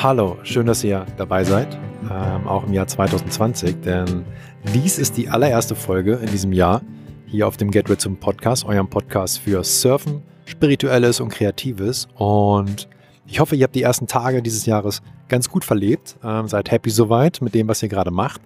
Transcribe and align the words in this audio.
Hallo, 0.00 0.36
schön, 0.44 0.66
dass 0.66 0.84
ihr 0.84 1.04
dabei 1.16 1.42
seid, 1.42 1.76
ähm, 2.08 2.46
auch 2.46 2.64
im 2.64 2.72
Jahr 2.72 2.86
2020, 2.86 3.80
denn 3.80 4.24
dies 4.72 4.96
ist 4.96 5.16
die 5.16 5.28
allererste 5.28 5.74
Folge 5.74 6.12
in 6.22 6.30
diesem 6.30 6.52
Jahr 6.52 6.82
hier 7.26 7.48
auf 7.48 7.56
dem 7.56 7.72
Get 7.72 7.90
Rich 7.90 8.08
Podcast, 8.20 8.64
eurem 8.64 8.88
Podcast 8.88 9.40
für 9.40 9.64
Surfen, 9.64 10.22
Spirituelles 10.44 11.18
und 11.18 11.30
Kreatives. 11.30 12.06
Und 12.14 12.88
ich 13.26 13.40
hoffe, 13.40 13.56
ihr 13.56 13.64
habt 13.64 13.74
die 13.74 13.82
ersten 13.82 14.06
Tage 14.06 14.40
dieses 14.40 14.66
Jahres 14.66 15.02
ganz 15.28 15.50
gut 15.50 15.64
verlebt, 15.64 16.16
ähm, 16.22 16.46
seid 16.46 16.70
happy 16.70 16.90
soweit 16.90 17.40
mit 17.42 17.56
dem, 17.56 17.66
was 17.66 17.82
ihr 17.82 17.88
gerade 17.88 18.12
macht. 18.12 18.40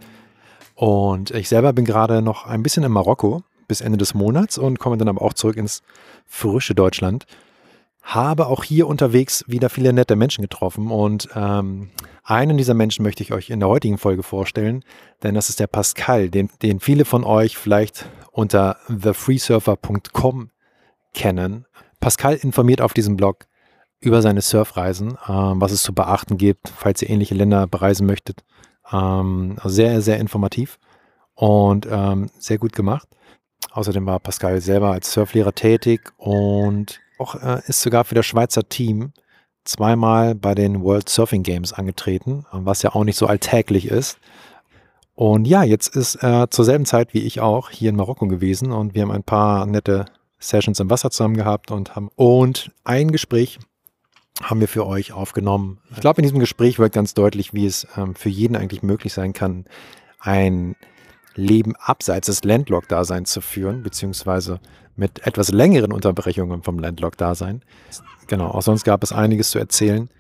Und 0.75 1.33
ich 1.33 1.51
selber 1.51 1.75
bin 1.75 1.85
gerade 1.85 2.23
noch 2.23 2.47
ein 2.47 2.63
bisschen 2.63 2.83
in 2.83 2.93
Marokko 2.93 3.43
bis 3.69 3.83
Ende 3.83 3.99
des 3.99 4.15
Monats 4.15 4.57
und 4.57 4.79
komme 4.79 4.97
dann 4.97 5.09
aber 5.09 5.21
auch 5.21 5.35
zurück 5.35 5.59
ins 5.59 5.83
frische 6.25 6.75
Deutschland. 6.75 7.27
Habe 8.03 8.47
auch 8.47 8.65
hier 8.65 8.89
unterwegs 8.89 9.45
wieder 9.47 9.71
viele 9.71 9.93
nette 9.93 10.17
Menschen 10.17 10.43
getroffen 10.43 10.91
und 10.91 11.29
ähm, 11.35 11.91
einen 12.25 12.57
dieser 12.57 12.75
Menschen 12.75 13.05
möchte 13.05 13.23
ich 13.23 13.33
euch 13.33 13.51
in 13.51 13.61
der 13.61 13.69
heutigen 13.69 13.99
Folge 13.99 14.23
vorstellen, 14.23 14.85
denn 15.23 15.35
das 15.35 15.49
ist 15.49 15.61
der 15.61 15.67
Pascal, 15.69 16.29
den, 16.29 16.51
den 16.63 16.81
viele 16.81 17.05
von 17.05 17.25
euch 17.25 17.57
vielleicht 17.57 18.07
unter 18.33 18.77
thefreesurfer.com 18.89 20.51
kennen. 21.15 21.67
Pascal 22.01 22.35
informiert 22.35 22.81
auf 22.81 22.93
diesem 22.93 23.17
Blog 23.17 23.47
über 24.01 24.21
seine 24.21 24.41
Surfreisen, 24.41 25.17
ähm, 25.29 25.61
was 25.61 25.73
es 25.73 25.83
zu 25.83 25.95
beachten 25.95 26.37
gibt, 26.37 26.69
falls 26.69 27.03
ihr 27.03 27.11
ähnliche 27.11 27.35
Länder 27.35 27.67
bereisen 27.67 28.07
möchtet. 28.07 28.45
Ähm, 28.93 29.57
sehr, 29.65 30.01
sehr 30.01 30.19
informativ 30.19 30.79
und 31.35 31.87
ähm, 31.91 32.31
sehr 32.39 32.59
gut 32.59 32.73
gemacht. 32.73 33.09
Außerdem 33.71 34.05
war 34.05 34.19
Pascal 34.19 34.61
selber 34.61 34.91
als 34.91 35.13
Surflehrer 35.13 35.55
tätig 35.55 36.13
und 36.17 37.01
auch 37.19 37.35
äh, 37.37 37.61
ist 37.67 37.83
sogar 37.83 38.05
für 38.05 38.15
das 38.15 38.27
Schweizer 38.27 38.69
Team 38.69 39.13
zweimal 39.65 40.35
bei 40.35 40.55
den 40.55 40.83
World 40.83 41.09
Surfing 41.09 41.43
Games 41.43 41.73
angetreten, 41.73 42.45
was 42.51 42.83
ja 42.83 42.95
auch 42.95 43.05
nicht 43.05 43.17
so 43.17 43.27
alltäglich 43.27 43.87
ist. 43.87 44.19
Und 45.15 45.47
ja, 45.47 45.63
jetzt 45.63 45.95
ist 45.95 46.17
er 46.17 46.51
zur 46.51 46.65
selben 46.65 46.87
Zeit 46.87 47.15
wie 47.15 47.21
ich 47.21 47.41
auch 47.41 47.71
hier 47.71 47.91
in 47.91 47.97
Marokko 47.97 48.27
gewesen 48.27 48.73
und 48.73 48.95
wir 48.95 49.03
haben 49.03 49.13
ein 49.13 49.23
paar 49.23 49.67
nette 49.67 50.07
Sessions 50.41 50.81
im 50.81 50.91
Wasser 50.91 51.11
zusammen 51.11 51.37
gehabt 51.37 51.71
und 51.71 51.95
haben 51.95 52.11
und 52.17 52.73
ein 52.83 53.13
Gespräch 53.13 53.61
haben 54.43 54.61
wir 54.61 54.69
für 54.69 54.87
euch 54.87 55.13
aufgenommen. 55.13 55.79
Ich 55.91 56.01
glaube, 56.01 56.21
in 56.21 56.25
diesem 56.25 56.41
Gespräch 56.41 56.79
wird 56.79 56.93
ganz 56.93 57.15
deutlich, 57.15 57.53
wie 57.53 57.67
es 57.67 57.87
ähm, 57.97 58.15
für 58.15 58.31
jeden 58.31 58.57
eigentlich 58.57 58.83
möglich 58.83 59.13
sein 59.13 59.35
kann, 59.35 59.67
ein 60.19 60.75
Leben 61.35 61.75
abseits 61.77 62.27
des 62.27 62.45
Landlock-Daseins 62.45 63.31
zu 63.31 63.41
führen, 63.41 63.83
beziehungsweise 63.83 64.61
mit 64.97 65.27
etwas 65.27 65.51
längeren 65.51 65.93
Unterbrechungen 65.93 66.63
vom 66.63 66.79
Landlock-Dasein. 66.79 67.63
Genau, 68.27 68.49
auch 68.49 68.63
sonst 68.63 68.85
gab 68.85 69.03
es 69.03 69.13
einiges 69.13 69.51
zu 69.51 69.59
erzählen. 69.59 70.11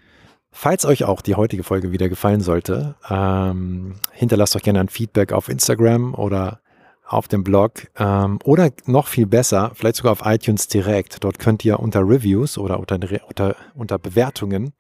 Falls 0.50 0.84
euch 0.84 1.04
auch 1.04 1.22
die 1.22 1.34
heutige 1.34 1.62
Folge 1.62 1.92
wieder 1.92 2.08
gefallen 2.08 2.40
sollte, 2.40 2.94
ähm, 3.08 3.94
hinterlasst 4.12 4.54
euch 4.54 4.62
gerne 4.62 4.80
ein 4.80 4.88
Feedback 4.88 5.32
auf 5.32 5.48
Instagram 5.48 6.14
oder 6.14 6.60
auf 7.06 7.28
dem 7.28 7.42
Blog 7.42 7.88
ähm, 7.98 8.38
oder 8.44 8.70
noch 8.86 9.06
viel 9.06 9.26
besser, 9.26 9.72
vielleicht 9.74 9.96
sogar 9.96 10.12
auf 10.12 10.22
iTunes 10.24 10.68
direkt. 10.68 11.24
Dort 11.24 11.38
könnt 11.38 11.64
ihr 11.64 11.80
unter 11.80 12.00
Reviews 12.00 12.58
oder 12.58 12.78
unter, 12.78 12.98
unter, 13.26 13.56
unter 13.74 13.98
Bewertungen 13.98 14.72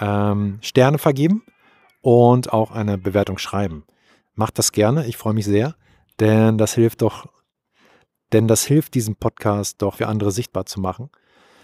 ähm, 0.00 0.58
Sterne 0.62 0.98
vergeben 0.98 1.42
und 2.00 2.52
auch 2.52 2.70
eine 2.70 2.98
Bewertung 2.98 3.38
schreiben. 3.38 3.84
Macht 4.34 4.58
das 4.58 4.72
gerne, 4.72 5.06
ich 5.06 5.16
freue 5.16 5.34
mich 5.34 5.44
sehr, 5.44 5.76
denn 6.20 6.58
das 6.58 6.74
hilft 6.74 7.02
doch, 7.02 7.26
denn 8.32 8.48
das 8.48 8.64
hilft 8.64 8.94
diesem 8.94 9.16
Podcast 9.16 9.80
doch 9.80 9.96
für 9.96 10.08
andere 10.08 10.32
sichtbar 10.32 10.66
zu 10.66 10.80
machen. 10.80 11.10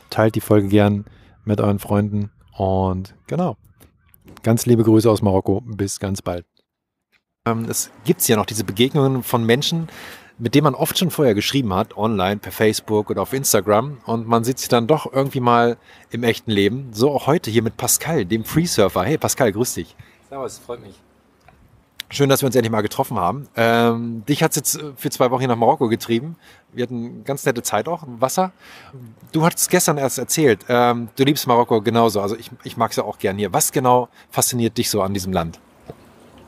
Teilt 0.09 0.35
die 0.35 0.41
Folge 0.41 0.69
gern 0.69 1.05
mit 1.45 1.61
euren 1.61 1.79
Freunden 1.79 2.31
und 2.57 3.15
genau. 3.27 3.57
Ganz 4.43 4.67
liebe 4.67 4.85
Grüße 4.85 5.11
aus 5.11 5.23
Marokko. 5.23 5.63
Bis 5.63 5.99
ganz 5.99 6.23
bald. 6.23 6.47
Ähm, 7.47 7.67
es 7.69 7.91
gibt 8.05 8.27
ja 8.29 8.37
noch 8.37 8.47
diese 8.47 8.65
Begegnungen 8.65 9.23
von 9.23 9.45
Menschen, 9.45 9.89
mit 10.39 10.55
denen 10.55 10.65
man 10.65 10.75
oft 10.75 10.99
schon 10.99 11.11
vorher 11.11 11.35
geschrieben 11.35 11.75
hat, 11.75 11.97
online, 11.97 12.39
per 12.39 12.53
Facebook 12.53 13.11
oder 13.11 13.23
auf 13.23 13.33
Instagram. 13.33 13.99
Und 14.07 14.27
man 14.27 14.45
sieht 14.45 14.59
sich 14.59 14.69
dann 14.69 14.87
doch 14.87 15.13
irgendwie 15.13 15.41
mal 15.41 15.77
im 16.11 16.23
echten 16.23 16.51
Leben. 16.51 16.93
So 16.93 17.11
auch 17.11 17.27
heute 17.27 17.51
hier 17.51 17.63
mit 17.63 17.77
Pascal, 17.77 18.25
dem 18.25 18.45
Freesurfer. 18.45 19.03
Hey 19.03 19.19
Pascal, 19.19 19.53
grüß 19.53 19.75
dich. 19.75 19.97
Servus, 20.29 20.59
freut 20.59 20.81
mich. 20.81 21.10
Schön, 22.13 22.29
dass 22.29 22.43
wir 22.43 22.47
uns 22.47 22.57
endlich 22.57 22.73
mal 22.73 22.81
getroffen 22.81 23.21
haben. 23.21 23.47
Ähm, 23.55 24.25
dich 24.27 24.43
hat 24.43 24.51
es 24.51 24.57
jetzt 24.57 24.81
für 24.97 25.11
zwei 25.11 25.31
Wochen 25.31 25.43
hier 25.43 25.49
nach 25.49 25.57
Marokko 25.57 25.87
getrieben. 25.87 26.35
Wir 26.73 26.83
hatten 26.83 27.23
ganz 27.23 27.47
nette 27.47 27.63
Zeit 27.63 27.87
auch 27.87 28.03
Wasser. 28.05 28.51
Du 29.31 29.45
hattest 29.45 29.71
gestern 29.71 29.97
erst 29.97 30.19
erzählt, 30.19 30.65
ähm, 30.69 31.09
du 31.15 31.23
liebst 31.23 31.47
Marokko 31.47 31.81
genauso. 31.81 32.21
Also 32.21 32.37
ich, 32.37 32.51
ich 32.65 32.77
mag 32.77 32.91
es 32.91 32.97
ja 32.97 33.05
auch 33.05 33.21
gern 33.21 33.39
hier. 33.39 33.53
Was 33.53 33.71
genau 33.71 34.09
fasziniert 34.29 34.77
dich 34.77 34.91
so 34.91 35.03
an 35.03 35.15
diesem 35.15 35.33
Land? 35.33 35.61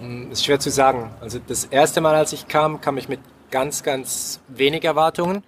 Hm, 0.00 0.32
ist 0.32 0.44
schwer 0.44 0.58
zu 0.58 0.68
sagen. 0.68 1.12
Also 1.20 1.38
das 1.46 1.66
erste 1.66 2.00
Mal, 2.00 2.16
als 2.16 2.32
ich 2.32 2.48
kam, 2.48 2.80
kam 2.80 2.98
ich 2.98 3.08
mit 3.08 3.20
ganz, 3.52 3.84
ganz 3.84 4.40
wenig 4.48 4.82
Erwartungen. 4.82 5.44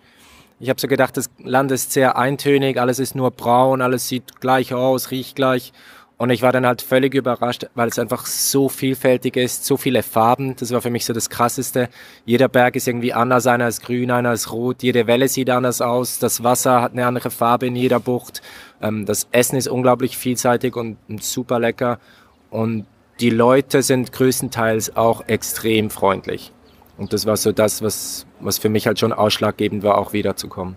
Ich 0.60 0.68
habe 0.68 0.80
so 0.80 0.86
gedacht, 0.86 1.16
das 1.16 1.28
Land 1.42 1.72
ist 1.72 1.90
sehr 1.90 2.16
eintönig, 2.16 2.80
alles 2.80 3.00
ist 3.00 3.16
nur 3.16 3.32
braun, 3.32 3.82
alles 3.82 4.06
sieht 4.06 4.40
gleich 4.40 4.72
aus, 4.72 5.10
riecht 5.10 5.34
gleich. 5.34 5.72
Und 6.16 6.30
ich 6.30 6.42
war 6.42 6.52
dann 6.52 6.64
halt 6.64 6.80
völlig 6.80 7.12
überrascht, 7.14 7.66
weil 7.74 7.88
es 7.88 7.98
einfach 7.98 8.26
so 8.26 8.68
vielfältig 8.68 9.36
ist, 9.36 9.64
so 9.64 9.76
viele 9.76 10.04
Farben. 10.04 10.54
Das 10.56 10.70
war 10.70 10.80
für 10.80 10.90
mich 10.90 11.04
so 11.04 11.12
das 11.12 11.28
Krasseste. 11.28 11.88
Jeder 12.24 12.48
Berg 12.48 12.76
ist 12.76 12.86
irgendwie 12.86 13.12
anders, 13.12 13.48
einer 13.48 13.66
ist 13.66 13.82
grün, 13.82 14.12
einer 14.12 14.32
ist 14.32 14.52
rot, 14.52 14.84
jede 14.84 15.08
Welle 15.08 15.26
sieht 15.26 15.50
anders 15.50 15.80
aus, 15.80 16.20
das 16.20 16.44
Wasser 16.44 16.82
hat 16.82 16.92
eine 16.92 17.06
andere 17.06 17.30
Farbe 17.30 17.66
in 17.66 17.74
jeder 17.74 17.98
Bucht. 17.98 18.42
Ähm, 18.80 19.06
das 19.06 19.26
Essen 19.32 19.56
ist 19.56 19.66
unglaublich 19.66 20.16
vielseitig 20.16 20.76
und 20.76 20.98
super 21.20 21.58
lecker. 21.58 21.98
Und 22.50 22.86
die 23.18 23.30
Leute 23.30 23.82
sind 23.82 24.12
größtenteils 24.12 24.96
auch 24.96 25.26
extrem 25.26 25.90
freundlich. 25.90 26.52
Und 26.96 27.12
das 27.12 27.26
war 27.26 27.36
so 27.36 27.50
das, 27.50 27.82
was, 27.82 28.26
was 28.38 28.58
für 28.58 28.68
mich 28.68 28.86
halt 28.86 29.00
schon 29.00 29.12
ausschlaggebend 29.12 29.82
war, 29.82 29.98
auch 29.98 30.12
wiederzukommen. 30.12 30.76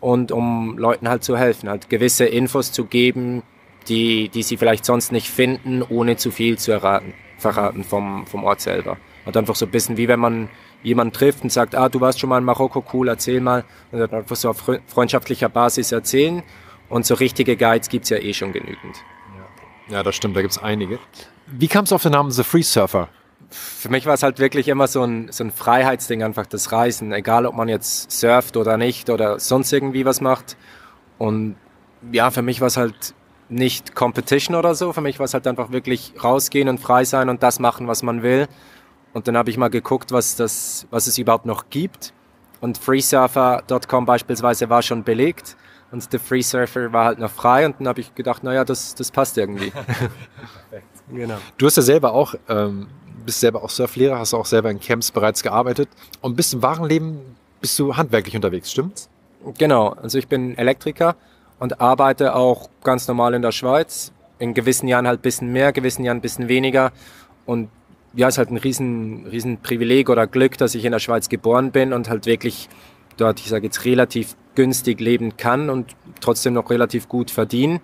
und 0.00 0.32
um 0.32 0.78
Leuten 0.78 1.10
halt 1.10 1.24
zu 1.24 1.36
helfen, 1.36 1.68
halt 1.68 1.90
gewisse 1.90 2.24
Infos 2.24 2.72
zu 2.72 2.86
geben, 2.86 3.42
die, 3.88 4.30
die 4.30 4.42
sie 4.42 4.56
vielleicht 4.56 4.86
sonst 4.86 5.12
nicht 5.12 5.28
finden, 5.28 5.82
ohne 5.82 6.16
zu 6.16 6.30
viel 6.30 6.56
zu 6.56 6.72
erraten 6.72 7.12
verraten 7.52 7.84
vom, 7.84 8.26
vom 8.26 8.44
Ort 8.44 8.60
selber. 8.60 8.96
Und 9.24 9.36
einfach 9.36 9.54
so 9.54 9.66
ein 9.66 9.70
bisschen 9.70 9.96
wie 9.96 10.08
wenn 10.08 10.20
man 10.20 10.48
jemanden 10.82 11.12
trifft 11.12 11.42
und 11.42 11.50
sagt, 11.50 11.74
ah, 11.74 11.88
du 11.88 12.00
warst 12.00 12.20
schon 12.20 12.30
mal 12.30 12.38
in 12.38 12.44
Marokko, 12.44 12.84
cool, 12.92 13.08
erzähl 13.08 13.40
mal. 13.40 13.64
Und 13.90 13.98
dann 14.00 14.10
einfach 14.10 14.36
so 14.36 14.50
auf 14.50 14.62
freundschaftlicher 14.86 15.48
Basis 15.48 15.92
erzählen. 15.92 16.42
Und 16.88 17.06
so 17.06 17.14
richtige 17.14 17.56
Guides 17.56 17.88
gibt's 17.88 18.10
ja 18.10 18.18
eh 18.18 18.32
schon 18.32 18.52
genügend. 18.52 18.96
Ja, 19.88 20.02
das 20.02 20.16
stimmt, 20.16 20.36
da 20.36 20.42
gibt's 20.42 20.58
einige. 20.58 20.98
Wie 21.46 21.68
kam 21.68 21.84
es 21.84 21.92
auf 21.92 22.02
den 22.02 22.12
Namen 22.12 22.30
The 22.30 22.42
Free 22.42 22.62
Surfer? 22.62 23.08
Für 23.50 23.88
mich 23.88 24.06
war 24.06 24.14
es 24.14 24.22
halt 24.22 24.38
wirklich 24.40 24.68
immer 24.68 24.88
so 24.88 25.04
ein, 25.04 25.30
so 25.30 25.44
ein 25.44 25.52
Freiheitsding, 25.52 26.22
einfach 26.22 26.46
das 26.46 26.72
Reisen. 26.72 27.12
Egal, 27.12 27.46
ob 27.46 27.54
man 27.54 27.68
jetzt 27.68 28.10
surft 28.10 28.56
oder 28.56 28.76
nicht 28.76 29.10
oder 29.10 29.38
sonst 29.38 29.72
irgendwie 29.72 30.04
was 30.04 30.20
macht. 30.20 30.56
Und 31.18 31.56
ja, 32.12 32.30
für 32.30 32.42
mich 32.42 32.60
war 32.60 32.66
es 32.66 32.76
halt 32.76 33.14
nicht 33.48 33.94
Competition 33.94 34.56
oder 34.56 34.74
so. 34.74 34.92
Für 34.92 35.00
mich 35.00 35.18
war 35.18 35.24
es 35.24 35.34
halt 35.34 35.46
einfach 35.46 35.70
wirklich 35.70 36.12
rausgehen 36.22 36.68
und 36.68 36.78
frei 36.78 37.04
sein 37.04 37.28
und 37.28 37.42
das 37.42 37.58
machen, 37.58 37.86
was 37.88 38.02
man 38.02 38.22
will. 38.22 38.48
Und 39.12 39.28
dann 39.28 39.36
habe 39.36 39.50
ich 39.50 39.56
mal 39.56 39.68
geguckt, 39.68 40.12
was, 40.12 40.36
das, 40.36 40.86
was 40.90 41.06
es 41.06 41.18
überhaupt 41.18 41.46
noch 41.46 41.70
gibt. 41.70 42.12
Und 42.60 42.78
freesurfer.com 42.78 44.06
beispielsweise 44.06 44.68
war 44.68 44.82
schon 44.82 45.04
belegt 45.04 45.56
und 45.90 46.12
der 46.12 46.20
Freesurfer 46.20 46.92
war 46.92 47.06
halt 47.06 47.18
noch 47.18 47.30
frei. 47.30 47.66
Und 47.66 47.76
dann 47.78 47.88
habe 47.88 48.00
ich 48.00 48.14
gedacht, 48.14 48.42
naja, 48.42 48.64
das, 48.64 48.94
das 48.94 49.10
passt 49.10 49.38
irgendwie. 49.38 49.72
genau. 51.10 51.38
Du 51.58 51.66
hast 51.66 51.76
ja 51.76 51.82
selber 51.82 52.12
auch, 52.12 52.34
ähm, 52.48 52.88
bist 53.24 53.40
selber 53.40 53.62
auch 53.62 53.70
Surflehrer, 53.70 54.18
hast 54.18 54.34
auch 54.34 54.46
selber 54.46 54.70
in 54.70 54.80
Camps 54.80 55.10
bereits 55.10 55.42
gearbeitet 55.42 55.88
und 56.20 56.36
bist 56.36 56.54
im 56.54 56.62
wahren 56.62 56.88
Leben, 56.88 57.36
bist 57.60 57.78
du 57.78 57.96
handwerklich 57.96 58.34
unterwegs, 58.34 58.70
stimmt's? 58.70 59.08
Genau, 59.58 59.90
also 59.90 60.18
ich 60.18 60.28
bin 60.28 60.58
Elektriker 60.58 61.16
und 61.58 61.80
arbeite 61.80 62.34
auch 62.34 62.68
ganz 62.82 63.08
normal 63.08 63.34
in 63.34 63.42
der 63.42 63.52
Schweiz. 63.52 64.12
In 64.38 64.54
gewissen 64.54 64.88
Jahren 64.88 65.06
halt 65.06 65.20
ein 65.20 65.22
bisschen 65.22 65.52
mehr, 65.52 65.72
gewissen 65.72 66.04
Jahren 66.04 66.18
ein 66.18 66.22
bisschen 66.22 66.48
weniger. 66.48 66.92
Und 67.46 67.70
ja, 68.14 68.28
ist 68.28 68.38
halt 68.38 68.50
ein 68.50 68.56
riesen, 68.56 69.26
riesen 69.26 69.58
Privileg 69.58 70.10
oder 70.10 70.26
Glück, 70.26 70.58
dass 70.58 70.74
ich 70.74 70.84
in 70.84 70.92
der 70.92 70.98
Schweiz 70.98 71.28
geboren 71.28 71.70
bin 71.70 71.92
und 71.92 72.08
halt 72.08 72.26
wirklich 72.26 72.68
dort, 73.16 73.40
ich 73.40 73.48
sage 73.48 73.66
jetzt, 73.66 73.84
relativ 73.84 74.36
günstig 74.54 75.00
leben 75.00 75.36
kann 75.36 75.70
und 75.70 75.94
trotzdem 76.20 76.54
noch 76.54 76.70
relativ 76.70 77.08
gut 77.08 77.30
verdienen 77.30 77.80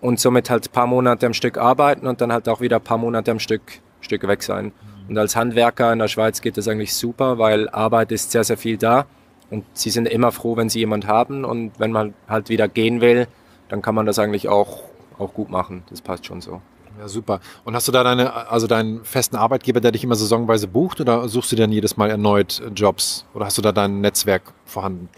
und 0.00 0.20
somit 0.20 0.50
halt 0.50 0.68
ein 0.68 0.72
paar 0.72 0.86
Monate 0.86 1.26
am 1.26 1.34
Stück 1.34 1.58
arbeiten 1.58 2.06
und 2.06 2.20
dann 2.20 2.32
halt 2.32 2.48
auch 2.48 2.60
wieder 2.60 2.76
ein 2.76 2.84
paar 2.84 2.98
Monate 2.98 3.30
am 3.30 3.38
Stück, 3.38 3.62
Stück 4.00 4.26
weg 4.26 4.42
sein. 4.42 4.72
Und 5.08 5.18
als 5.18 5.36
Handwerker 5.36 5.92
in 5.92 5.98
der 5.98 6.08
Schweiz 6.08 6.40
geht 6.40 6.56
das 6.56 6.66
eigentlich 6.68 6.94
super, 6.94 7.38
weil 7.38 7.68
Arbeit 7.68 8.10
ist 8.12 8.30
sehr, 8.30 8.44
sehr 8.44 8.56
viel 8.56 8.76
da 8.76 9.06
und 9.54 9.64
sie 9.72 9.90
sind 9.90 10.08
immer 10.08 10.32
froh, 10.32 10.56
wenn 10.56 10.68
sie 10.68 10.80
jemand 10.80 11.06
haben. 11.06 11.44
Und 11.44 11.72
wenn 11.78 11.92
man 11.92 12.12
halt 12.28 12.48
wieder 12.48 12.66
gehen 12.66 13.00
will, 13.00 13.28
dann 13.68 13.82
kann 13.82 13.94
man 13.94 14.04
das 14.04 14.18
eigentlich 14.18 14.48
auch, 14.48 14.82
auch 15.16 15.32
gut 15.32 15.48
machen. 15.48 15.84
Das 15.90 16.02
passt 16.02 16.26
schon 16.26 16.40
so. 16.40 16.60
Ja, 16.98 17.06
super. 17.06 17.40
Und 17.64 17.76
hast 17.76 17.86
du 17.86 17.92
da 17.92 18.02
deine, 18.02 18.50
also 18.50 18.66
deinen 18.66 19.04
festen 19.04 19.36
Arbeitgeber, 19.36 19.80
der 19.80 19.92
dich 19.92 20.02
immer 20.02 20.16
saisonweise 20.16 20.66
bucht 20.66 21.00
oder 21.00 21.28
suchst 21.28 21.52
du 21.52 21.56
dann 21.56 21.70
jedes 21.70 21.96
Mal 21.96 22.10
erneut 22.10 22.62
Jobs? 22.74 23.26
Oder 23.32 23.46
hast 23.46 23.56
du 23.56 23.62
da 23.62 23.70
dein 23.70 24.00
Netzwerk 24.00 24.42
vorhanden? 24.64 25.08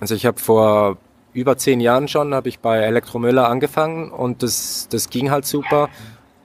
Also 0.00 0.16
ich 0.16 0.26
habe 0.26 0.40
vor 0.40 0.98
über 1.32 1.56
zehn 1.56 1.80
Jahren 1.80 2.08
schon, 2.08 2.34
habe 2.34 2.48
ich 2.48 2.58
bei 2.58 2.78
Elektromüller 2.78 3.48
angefangen 3.48 4.10
und 4.10 4.42
das, 4.42 4.88
das 4.90 5.10
ging 5.10 5.30
halt 5.30 5.46
super. 5.46 5.88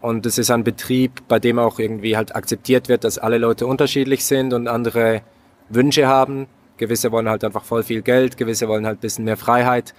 Und 0.02 0.28
es 0.28 0.38
ist 0.38 0.52
ein 0.52 0.64
Betrieb, 0.64 1.28
bei 1.28 1.40
dem 1.40 1.58
auch 1.58 1.80
irgendwie 1.80 2.16
halt 2.16 2.36
akzeptiert 2.36 2.88
wird, 2.88 3.04
dass 3.04 3.18
alle 3.18 3.40
Leute 3.40 3.66
unterschiedlich 3.68 4.26
sind 4.26 4.54
und 4.54 4.68
andere 4.68 5.22
Wünsche 5.70 6.08
haben. 6.08 6.48
Gewisse 6.80 7.12
wollen 7.12 7.30
halt 7.30 7.44
einfach 7.44 7.64
voll 7.64 7.84
viel 7.84 8.02
Geld, 8.02 8.38
gewisse 8.38 8.68
wollen 8.68 8.88
halt 8.88 8.98
ein 8.98 9.02
bisschen 9.02 9.26
mehr 9.26 9.38
Freiheit. 9.38 9.94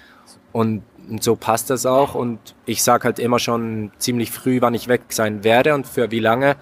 Und, 0.53 0.82
so 1.21 1.35
passt 1.35 1.71
das 1.71 1.87
auch. 1.87 2.15
Und 2.15 2.38
ich 2.67 2.82
sage 2.85 3.05
halt 3.05 3.19
immer 3.19 3.41
schon 3.41 3.91
ziemlich 3.99 4.31
früh, 4.31 4.61
wann 4.61 4.75
ich 4.75 4.87
weg 4.87 5.03
sein 5.09 5.43
werde 5.43 5.75
und 5.75 5.87
für 5.87 6.11
wie 6.12 6.21
lange. 6.21 6.56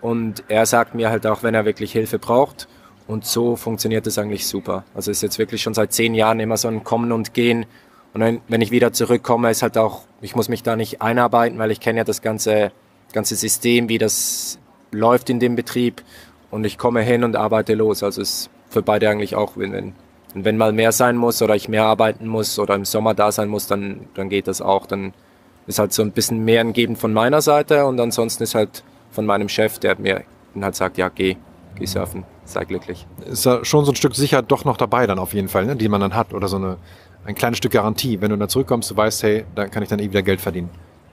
Und 0.00 0.44
er 0.46 0.66
sagt 0.66 0.94
mir 0.94 1.10
halt 1.10 1.26
auch, 1.26 1.42
wenn 1.42 1.54
er 1.54 1.64
wirklich 1.64 1.92
Hilfe 1.92 2.18
braucht. 2.18 2.68
Und 3.08 3.24
so 3.24 3.56
funktioniert 3.56 4.06
das 4.06 4.18
eigentlich 4.18 4.46
super. 4.46 4.84
Also 4.94 5.10
ist 5.10 5.22
jetzt 5.22 5.38
wirklich 5.38 5.62
schon 5.62 5.74
seit 5.74 5.92
zehn 5.92 6.14
Jahren 6.14 6.38
immer 6.38 6.56
so 6.56 6.68
ein 6.68 6.84
Kommen 6.84 7.10
und 7.10 7.34
Gehen. 7.34 7.66
Und 8.14 8.20
wenn, 8.20 8.40
wenn 8.46 8.60
ich 8.60 8.70
wieder 8.70 8.92
zurückkomme, 8.92 9.50
ist 9.50 9.62
halt 9.62 9.76
auch, 9.78 10.02
ich 10.20 10.36
muss 10.36 10.48
mich 10.48 10.62
da 10.62 10.76
nicht 10.76 11.02
einarbeiten, 11.02 11.58
weil 11.58 11.70
ich 11.70 11.80
kenne 11.80 11.98
ja 11.98 12.04
das 12.04 12.22
ganze, 12.22 12.70
ganze 13.12 13.34
System, 13.34 13.88
wie 13.88 13.98
das 13.98 14.58
läuft 14.92 15.30
in 15.30 15.40
dem 15.40 15.56
Betrieb. 15.56 16.02
Und 16.50 16.64
ich 16.64 16.78
komme 16.78 17.00
hin 17.00 17.24
und 17.24 17.34
arbeite 17.34 17.74
los. 17.74 18.02
Also 18.02 18.22
es 18.22 18.48
für 18.70 18.82
beide 18.82 19.08
eigentlich 19.08 19.36
auch 19.36 19.56
Win-Win. 19.56 19.94
Und 20.34 20.44
wenn 20.44 20.56
mal 20.56 20.72
mehr 20.72 20.92
sein 20.92 21.16
muss 21.16 21.40
oder 21.40 21.56
ich 21.56 21.68
mehr 21.68 21.84
arbeiten 21.84 22.26
muss 22.26 22.58
oder 22.58 22.74
im 22.74 22.84
Sommer 22.84 23.14
da 23.14 23.32
sein 23.32 23.48
muss, 23.48 23.66
dann, 23.66 24.00
dann 24.14 24.28
geht 24.28 24.46
das 24.46 24.60
auch. 24.60 24.86
Dann 24.86 25.14
ist 25.66 25.78
halt 25.78 25.92
so 25.92 26.02
ein 26.02 26.12
bisschen 26.12 26.44
mehr 26.44 26.60
ein 26.60 26.72
Geben 26.72 26.96
von 26.96 27.12
meiner 27.12 27.40
Seite 27.40 27.86
und 27.86 27.98
ansonsten 28.00 28.42
ist 28.42 28.54
halt 28.54 28.82
von 29.10 29.26
meinem 29.26 29.48
Chef, 29.48 29.78
der 29.78 29.98
mir 29.98 30.24
halt 30.60 30.74
sagt, 30.76 30.98
ja, 30.98 31.08
geh, 31.08 31.36
geh 31.76 31.86
surfen, 31.86 32.24
sei 32.44 32.64
glücklich. 32.64 33.06
Ist 33.26 33.46
da 33.46 33.64
schon 33.64 33.84
so 33.84 33.92
ein 33.92 33.96
Stück 33.96 34.14
Sicherheit 34.14 34.46
doch 34.48 34.64
noch 34.64 34.76
dabei 34.76 35.06
dann 35.06 35.18
auf 35.18 35.34
jeden 35.34 35.48
Fall, 35.48 35.66
ne, 35.66 35.76
die 35.76 35.88
man 35.88 36.00
dann 36.00 36.14
hat 36.14 36.34
oder 36.34 36.48
so 36.48 36.56
eine, 36.56 36.76
ein 37.24 37.34
kleines 37.34 37.58
Stück 37.58 37.72
Garantie. 37.72 38.20
Wenn 38.20 38.30
du 38.30 38.36
dann 38.36 38.48
zurückkommst, 38.48 38.90
du 38.90 38.96
weißt, 38.96 39.22
hey, 39.22 39.44
da 39.54 39.66
kann 39.66 39.82
ich 39.82 39.88
dann 39.88 39.98
eh 39.98 40.10
wieder 40.10 40.22
Geld 40.22 40.40
verdienen. 40.40 40.70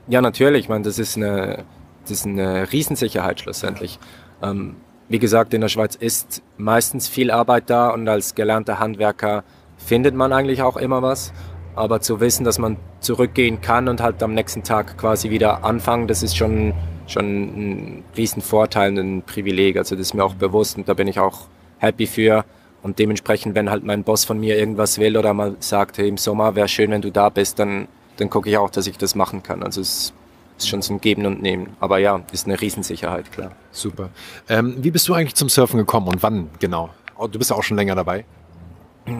Ja, 0.08 0.20
natürlich. 0.20 0.64
Ich 0.64 0.68
meine, 0.68 0.84
das 0.84 0.98
ist 0.98 1.16
eine, 1.16 1.64
das 2.02 2.12
ist 2.12 2.26
eine 2.26 2.70
Riesensicherheit 2.72 3.40
schlussendlich. 3.40 3.98
Ähm, 4.42 4.76
wie 5.08 5.18
gesagt, 5.18 5.54
in 5.54 5.60
der 5.60 5.68
Schweiz 5.68 5.94
ist 5.94 6.42
meistens 6.56 7.08
viel 7.08 7.30
Arbeit 7.30 7.70
da 7.70 7.90
und 7.90 8.08
als 8.08 8.34
gelernter 8.34 8.78
Handwerker 8.78 9.44
findet 9.76 10.14
man 10.14 10.32
eigentlich 10.32 10.62
auch 10.62 10.76
immer 10.76 11.02
was. 11.02 11.32
Aber 11.74 12.00
zu 12.00 12.20
wissen, 12.20 12.44
dass 12.44 12.58
man 12.58 12.78
zurückgehen 13.00 13.60
kann 13.60 13.88
und 13.88 14.00
halt 14.00 14.22
am 14.22 14.32
nächsten 14.32 14.62
Tag 14.62 14.96
quasi 14.96 15.28
wieder 15.28 15.62
anfangen, 15.62 16.08
das 16.08 16.22
ist 16.22 16.36
schon, 16.36 16.72
schon 17.06 17.24
ein 17.24 18.04
Riesenvorteil, 18.16 18.98
ein 18.98 19.22
Privileg. 19.22 19.76
Also 19.76 19.94
das 19.94 20.08
ist 20.08 20.14
mir 20.14 20.24
auch 20.24 20.34
bewusst 20.34 20.78
und 20.78 20.88
da 20.88 20.94
bin 20.94 21.06
ich 21.06 21.20
auch 21.20 21.48
happy 21.78 22.06
für. 22.06 22.44
Und 22.82 22.98
dementsprechend, 22.98 23.54
wenn 23.54 23.68
halt 23.68 23.84
mein 23.84 24.04
Boss 24.04 24.24
von 24.24 24.40
mir 24.40 24.56
irgendwas 24.56 24.98
will 24.98 25.16
oder 25.16 25.34
mal 25.34 25.56
sagt, 25.60 25.98
hey, 25.98 26.08
im 26.08 26.16
Sommer 26.16 26.54
wäre 26.54 26.68
schön, 26.68 26.90
wenn 26.90 27.02
du 27.02 27.12
da 27.12 27.28
bist, 27.28 27.58
dann, 27.58 27.88
dann 28.16 28.30
gucke 28.30 28.48
ich 28.48 28.56
auch, 28.56 28.70
dass 28.70 28.86
ich 28.86 28.96
das 28.96 29.14
machen 29.14 29.42
kann. 29.42 29.62
Also 29.62 29.82
es 29.82 30.14
ist 30.58 30.68
schon 30.68 30.82
zum 30.82 31.00
Geben 31.00 31.26
und 31.26 31.42
Nehmen. 31.42 31.76
Aber 31.80 31.98
ja, 31.98 32.22
ist 32.32 32.46
eine 32.46 32.60
Riesensicherheit, 32.60 33.30
klar. 33.32 33.52
Super. 33.70 34.10
Ähm, 34.48 34.76
wie 34.78 34.90
bist 34.90 35.08
du 35.08 35.14
eigentlich 35.14 35.34
zum 35.34 35.48
Surfen 35.48 35.78
gekommen 35.78 36.08
und 36.08 36.22
wann 36.22 36.50
genau? 36.58 36.90
Oh, 37.18 37.26
du 37.26 37.38
bist 37.38 37.50
ja 37.50 37.56
auch 37.56 37.62
schon 37.62 37.76
länger 37.76 37.94
dabei. 37.94 38.24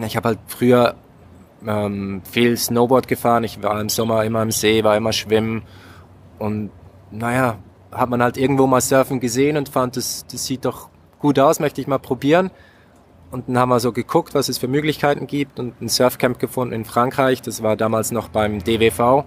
Ich 0.05 0.15
habe 0.15 0.29
halt 0.29 0.39
früher 0.47 0.95
ähm, 1.65 2.21
viel 2.29 2.57
Snowboard 2.57 3.07
gefahren. 3.07 3.43
Ich 3.43 3.61
war 3.63 3.79
im 3.79 3.89
Sommer 3.89 4.23
immer 4.23 4.41
im 4.41 4.51
See, 4.51 4.83
war 4.83 4.97
immer 4.97 5.13
schwimmen. 5.13 5.63
Und 6.39 6.71
naja, 7.11 7.57
hat 7.91 8.09
man 8.09 8.21
halt 8.21 8.37
irgendwo 8.37 8.67
mal 8.67 8.81
Surfen 8.81 9.19
gesehen 9.19 9.57
und 9.57 9.69
fand, 9.69 9.97
das, 9.97 10.25
das 10.29 10.45
sieht 10.45 10.65
doch 10.65 10.89
gut 11.19 11.39
aus, 11.39 11.59
möchte 11.59 11.81
ich 11.81 11.87
mal 11.87 11.99
probieren. 11.99 12.51
Und 13.31 13.49
dann 13.49 13.57
haben 13.57 13.69
wir 13.69 13.79
so 13.79 13.91
geguckt, 13.91 14.33
was 14.35 14.47
es 14.49 14.57
für 14.57 14.67
Möglichkeiten 14.67 15.27
gibt 15.27 15.59
und 15.59 15.81
ein 15.81 15.89
Surfcamp 15.89 16.39
gefunden 16.39 16.73
in 16.73 16.85
Frankreich. 16.85 17.41
Das 17.41 17.61
war 17.61 17.75
damals 17.75 18.11
noch 18.11 18.29
beim 18.29 18.63
DWV. 18.63 19.25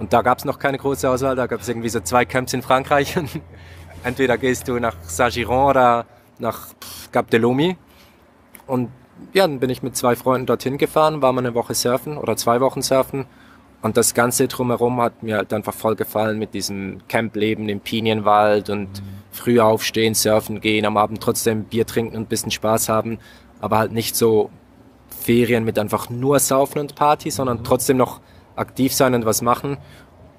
Und 0.00 0.14
da 0.14 0.22
gab 0.22 0.38
es 0.38 0.44
noch 0.46 0.58
keine 0.58 0.78
große 0.78 1.08
Auswahl, 1.08 1.36
da 1.36 1.46
gab 1.46 1.60
es 1.60 1.68
irgendwie 1.68 1.90
so 1.90 2.00
zwei 2.00 2.24
Camps 2.24 2.54
in 2.54 2.62
Frankreich. 2.62 3.16
Entweder 4.02 4.38
gehst 4.38 4.66
du 4.66 4.78
nach 4.80 4.96
Saint-Giron 5.02 5.70
oder 5.70 6.06
nach 6.38 6.68
Cap 7.12 7.30
de 7.30 7.38
Lomi. 7.38 7.76
Und 8.66 8.88
ja, 9.34 9.46
dann 9.46 9.60
bin 9.60 9.68
ich 9.68 9.82
mit 9.82 9.96
zwei 9.96 10.16
Freunden 10.16 10.46
dorthin 10.46 10.78
gefahren, 10.78 11.20
war 11.20 11.34
mal 11.34 11.40
eine 11.42 11.54
Woche 11.54 11.74
surfen 11.74 12.16
oder 12.16 12.34
zwei 12.36 12.62
Wochen 12.62 12.80
surfen. 12.80 13.26
Und 13.82 13.98
das 13.98 14.14
Ganze 14.14 14.48
drumherum 14.48 15.02
hat 15.02 15.22
mir 15.22 15.36
halt 15.36 15.52
einfach 15.52 15.74
voll 15.74 15.96
gefallen 15.96 16.38
mit 16.38 16.54
diesem 16.54 17.00
Campleben 17.08 17.68
im 17.68 17.80
Pinienwald 17.80 18.70
und 18.70 18.88
früh 19.32 19.60
aufstehen, 19.60 20.14
surfen 20.14 20.62
gehen, 20.62 20.86
am 20.86 20.96
Abend 20.96 21.22
trotzdem 21.22 21.64
Bier 21.64 21.86
trinken 21.86 22.16
und 22.16 22.22
ein 22.22 22.26
bisschen 22.26 22.50
Spaß 22.50 22.88
haben. 22.88 23.18
Aber 23.60 23.78
halt 23.78 23.92
nicht 23.92 24.16
so 24.16 24.50
Ferien 25.10 25.64
mit 25.64 25.78
einfach 25.78 26.08
nur 26.08 26.38
Saufen 26.40 26.78
und 26.78 26.94
Party, 26.94 27.30
sondern 27.30 27.64
trotzdem 27.64 27.98
noch 27.98 28.20
aktiv 28.60 28.94
sein 28.94 29.14
und 29.14 29.24
was 29.24 29.42
machen. 29.42 29.78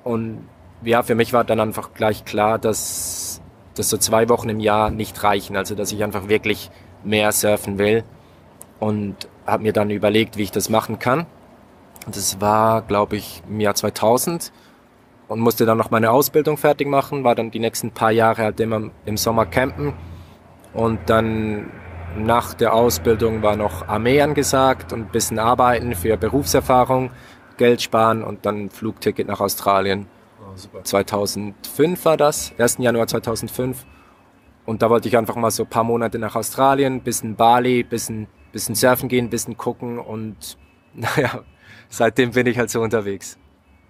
Und 0.04 0.48
ja, 0.84 1.04
für 1.04 1.16
mich 1.16 1.34
war 1.34 1.44
dann 1.44 1.60
einfach 1.60 1.94
gleich 1.94 2.25
klar, 2.25 2.58
dass, 2.58 3.42
dass 3.75 3.90
so 3.90 3.98
zwei 3.98 4.30
Wochen 4.30 4.50
im 4.50 4.60
Jahr 4.60 4.90
nicht 4.90 5.24
reichen. 5.24 5.58
Also, 5.58 5.75
dass 5.75 5.92
ich 5.92 6.04
einfach 6.04 6.28
wirklich 6.28 6.72
mehr 7.04 7.32
surfen 7.32 7.78
will. 7.78 8.04
Und 8.80 9.28
habe 9.46 9.63
mir 9.63 9.74
dann 9.74 9.90
überlegt, 9.90 10.38
wie 10.38 10.44
ich 10.44 10.51
das 10.51 10.70
machen 10.70 10.98
kann. 11.00 11.25
Das 12.10 12.42
war, 12.42 12.82
glaube 12.82 13.16
ich, 13.18 13.44
im 13.48 13.60
Jahr 13.60 13.75
2000 13.75 14.51
und 15.28 15.40
musste 15.40 15.66
dann 15.66 15.78
noch 15.78 15.92
meine 15.92 16.12
Ausbildung 16.12 16.58
fertig 16.58 16.88
machen, 16.88 17.24
war 17.24 17.36
dann 17.36 17.51
die 17.51 17.60
nächsten 17.60 17.92
paar 17.92 18.12
Jahre 18.12 18.44
halt 18.44 18.60
immer 18.60 18.90
im 19.06 19.18
Sommer 19.18 19.46
campen 19.46 19.94
und 20.74 21.00
dann 21.06 21.72
nach 22.18 22.54
der 22.54 22.74
Ausbildung 22.74 23.42
war 23.42 23.56
noch 23.56 23.88
Armee 23.88 24.22
angesagt 24.22 24.92
und 24.92 25.00
ein 25.00 25.12
bisschen 25.12 25.40
arbeiten 25.40 25.96
für 25.96 26.18
Berufserfahrung. 26.18 27.12
Geld 27.62 27.80
sparen 27.80 28.24
und 28.24 28.48
dann 28.48 28.65
ein 28.65 28.70
Flugticket 28.72 29.27
nach 29.27 29.39
Australien. 29.39 30.08
Oh, 30.41 30.82
2005 30.82 32.06
war 32.06 32.18
das, 32.18 32.53
1. 32.58 32.77
Januar 32.80 33.06
2005. 33.06 33.86
Und 34.65 34.82
da 34.82 34.89
wollte 34.89 35.08
ich 35.08 35.15
einfach 35.15 35.36
mal 35.36 35.51
so 35.51 35.62
ein 35.62 35.70
paar 35.70 35.84
Monate 35.84 36.18
nach 36.18 36.36
Australien, 36.36 37.01
bisschen 37.01 37.36
Bali, 37.36 37.84
bisschen, 37.84 38.25
bisschen 38.51 38.74
surfen 38.74 39.10
gehen, 39.10 39.30
bisschen 39.30 39.58
gucken 39.58 40.00
und 40.00 40.58
naja, 40.96 41.44
seitdem 41.88 42.32
bin 42.32 42.48
ich 42.48 42.58
halt 42.58 42.72
so 42.72 42.82
unterwegs. 42.82 43.38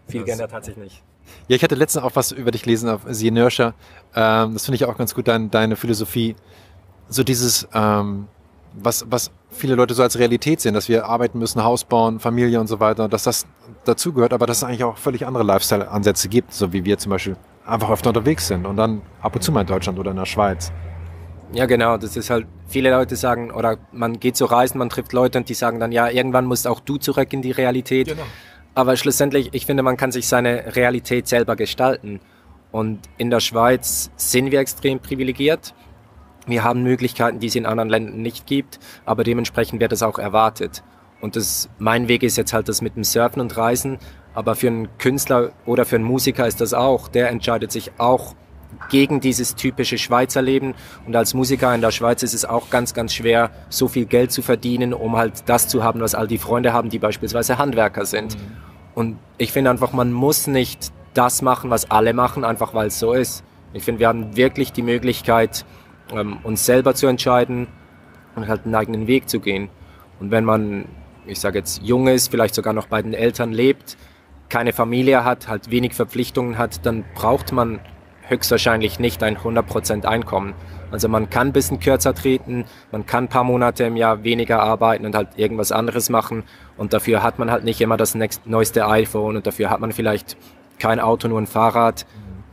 Viel 0.09 0.25
geändert 0.25 0.51
hat 0.51 0.65
sich 0.65 0.75
nicht. 0.75 1.01
Ja, 1.47 1.55
ich 1.55 1.63
hatte 1.63 1.75
letztens 1.75 2.03
auch 2.03 2.15
was 2.15 2.33
über 2.33 2.51
dich 2.51 2.63
gelesen 2.63 2.89
auf 2.89 3.03
Sie 3.07 3.29
Inertia. 3.29 3.73
Ähm, 4.13 4.51
das 4.51 4.65
finde 4.65 4.75
ich 4.75 4.83
auch 4.83 4.97
ganz 4.97 5.15
gut, 5.15 5.29
dein, 5.29 5.49
deine 5.49 5.77
Philosophie. 5.77 6.35
So 7.07 7.23
dieses, 7.23 7.69
ähm, 7.73 8.27
was, 8.73 9.05
was 9.09 9.31
viele 9.49 9.75
Leute 9.75 9.93
so 9.93 10.03
als 10.03 10.17
Realität 10.17 10.61
sehen, 10.61 10.73
dass 10.73 10.89
wir 10.89 11.05
arbeiten 11.05 11.39
müssen, 11.39 11.63
Haus 11.63 11.83
bauen, 11.83 12.19
Familie 12.19 12.59
und 12.59 12.67
so 12.67 12.79
weiter, 12.79 13.07
dass 13.09 13.23
das 13.23 13.45
dazugehört, 13.85 14.33
aber 14.33 14.45
dass 14.45 14.57
es 14.57 14.63
eigentlich 14.63 14.83
auch 14.83 14.97
völlig 14.97 15.25
andere 15.25 15.43
Lifestyle-Ansätze 15.43 16.29
gibt, 16.29 16.53
so 16.53 16.71
wie 16.73 16.85
wir 16.85 16.97
zum 16.97 17.09
Beispiel 17.09 17.35
einfach 17.65 17.89
öfter 17.89 18.09
unterwegs 18.09 18.47
sind 18.47 18.65
und 18.65 18.77
dann 18.77 19.01
ab 19.21 19.35
und 19.35 19.41
zu 19.41 19.51
mal 19.51 19.61
in 19.61 19.67
Deutschland 19.67 19.99
oder 19.99 20.11
in 20.11 20.17
der 20.17 20.25
Schweiz. 20.25 20.71
Ja, 21.53 21.65
genau. 21.65 21.97
Das 21.97 22.15
ist 22.15 22.29
halt, 22.29 22.47
viele 22.67 22.91
Leute 22.91 23.15
sagen, 23.15 23.51
oder 23.51 23.77
man 23.91 24.19
geht 24.19 24.37
so 24.37 24.45
reisen, 24.45 24.77
man 24.77 24.89
trifft 24.89 25.11
Leute 25.11 25.37
und 25.37 25.49
die 25.49 25.53
sagen 25.53 25.79
dann, 25.79 25.91
ja, 25.91 26.09
irgendwann 26.09 26.45
musst 26.45 26.67
auch 26.67 26.79
du 26.79 26.97
zurück 26.97 27.33
in 27.33 27.41
die 27.41 27.51
Realität. 27.51 28.07
Genau. 28.07 28.23
Aber 28.73 28.95
schlussendlich, 28.95 29.49
ich 29.51 29.65
finde, 29.65 29.83
man 29.83 29.97
kann 29.97 30.13
sich 30.13 30.27
seine 30.27 30.75
Realität 30.75 31.27
selber 31.27 31.57
gestalten. 31.57 32.21
Und 32.71 32.99
in 33.17 33.29
der 33.29 33.41
Schweiz 33.41 34.11
sind 34.15 34.51
wir 34.51 34.61
extrem 34.61 34.99
privilegiert. 34.99 35.73
Wir 36.47 36.63
haben 36.63 36.83
Möglichkeiten, 36.83 37.39
die 37.39 37.47
es 37.47 37.55
in 37.55 37.65
anderen 37.65 37.89
Ländern 37.89 38.21
nicht 38.21 38.47
gibt, 38.47 38.79
aber 39.05 39.23
dementsprechend 39.23 39.79
wird 39.79 39.91
das 39.91 40.03
auch 40.03 40.17
erwartet. 40.17 40.83
Und 41.21 41.35
das, 41.35 41.69
mein 41.77 42.07
Weg 42.07 42.23
ist 42.23 42.37
jetzt 42.37 42.51
halt 42.51 42.67
das 42.67 42.81
mit 42.81 42.95
dem 42.95 43.03
Surfen 43.03 43.41
und 43.41 43.55
Reisen, 43.55 43.99
aber 44.33 44.55
für 44.55 44.67
einen 44.67 44.97
Künstler 44.97 45.51
oder 45.65 45.85
für 45.85 45.97
einen 45.97 46.05
Musiker 46.05 46.47
ist 46.47 46.61
das 46.61 46.73
auch. 46.73 47.07
Der 47.09 47.29
entscheidet 47.29 47.71
sich 47.71 47.91
auch 47.97 48.35
gegen 48.89 49.19
dieses 49.19 49.55
typische 49.55 49.97
Schweizer 49.97 50.41
Leben. 50.41 50.73
Und 51.05 51.15
als 51.15 51.33
Musiker 51.33 51.73
in 51.75 51.81
der 51.81 51.91
Schweiz 51.91 52.23
ist 52.23 52.33
es 52.33 52.45
auch 52.45 52.69
ganz, 52.69 52.93
ganz 52.93 53.13
schwer, 53.13 53.51
so 53.69 53.87
viel 53.87 54.05
Geld 54.05 54.31
zu 54.31 54.41
verdienen, 54.41 54.93
um 54.93 55.17
halt 55.17 55.43
das 55.45 55.67
zu 55.67 55.83
haben, 55.83 55.99
was 55.99 56.15
all 56.15 56.27
die 56.27 56.37
Freunde 56.37 56.73
haben, 56.73 56.89
die 56.89 56.99
beispielsweise 56.99 57.57
Handwerker 57.57 58.05
sind. 58.05 58.35
Mhm. 58.35 58.57
Und 58.93 59.19
ich 59.37 59.51
finde 59.51 59.69
einfach, 59.69 59.93
man 59.93 60.11
muss 60.11 60.47
nicht 60.47 60.91
das 61.13 61.41
machen, 61.41 61.69
was 61.69 61.91
alle 61.91 62.13
machen, 62.13 62.43
einfach 62.43 62.73
weil 62.73 62.87
es 62.87 62.99
so 62.99 63.13
ist. 63.13 63.43
Ich 63.73 63.83
finde, 63.83 63.99
wir 63.99 64.07
haben 64.07 64.35
wirklich 64.35 64.73
die 64.73 64.81
Möglichkeit, 64.81 65.65
ähm, 66.15 66.37
uns 66.43 66.65
selber 66.65 66.93
zu 66.95 67.07
entscheiden 67.07 67.67
und 68.35 68.47
halt 68.47 68.65
einen 68.65 68.75
eigenen 68.75 69.07
Weg 69.07 69.29
zu 69.29 69.39
gehen. 69.39 69.69
Und 70.19 70.31
wenn 70.31 70.45
man, 70.45 70.85
ich 71.25 71.39
sage 71.39 71.59
jetzt, 71.59 71.81
jung 71.81 72.07
ist, 72.07 72.29
vielleicht 72.29 72.55
sogar 72.55 72.73
noch 72.73 72.87
bei 72.87 73.01
den 73.01 73.13
Eltern 73.13 73.51
lebt, 73.51 73.97
keine 74.49 74.73
Familie 74.73 75.23
hat, 75.23 75.47
halt 75.47 75.71
wenig 75.71 75.93
Verpflichtungen 75.93 76.57
hat, 76.57 76.85
dann 76.85 77.05
braucht 77.15 77.51
man 77.51 77.79
höchstwahrscheinlich 78.27 78.99
nicht 78.99 79.23
ein 79.23 79.37
100% 79.37 80.05
Einkommen. 80.05 80.53
Also 80.91 81.07
man 81.07 81.29
kann 81.29 81.47
ein 81.47 81.53
bisschen 81.53 81.79
kürzer 81.79 82.13
treten, 82.13 82.65
man 82.91 83.05
kann 83.05 83.25
ein 83.25 83.27
paar 83.29 83.43
Monate 83.43 83.85
im 83.85 83.95
Jahr 83.95 84.23
weniger 84.23 84.61
arbeiten 84.61 85.05
und 85.05 85.15
halt 85.15 85.29
irgendwas 85.37 85.71
anderes 85.71 86.09
machen 86.09 86.43
und 86.77 86.93
dafür 86.93 87.23
hat 87.23 87.39
man 87.39 87.49
halt 87.49 87.63
nicht 87.63 87.79
immer 87.79 87.95
das 87.95 88.17
neueste 88.45 88.87
iPhone 88.87 89.37
und 89.37 89.47
dafür 89.47 89.69
hat 89.69 89.79
man 89.79 89.93
vielleicht 89.93 90.37
kein 90.79 90.99
Auto, 90.99 91.27
nur 91.27 91.39
ein 91.39 91.47
Fahrrad 91.47 92.05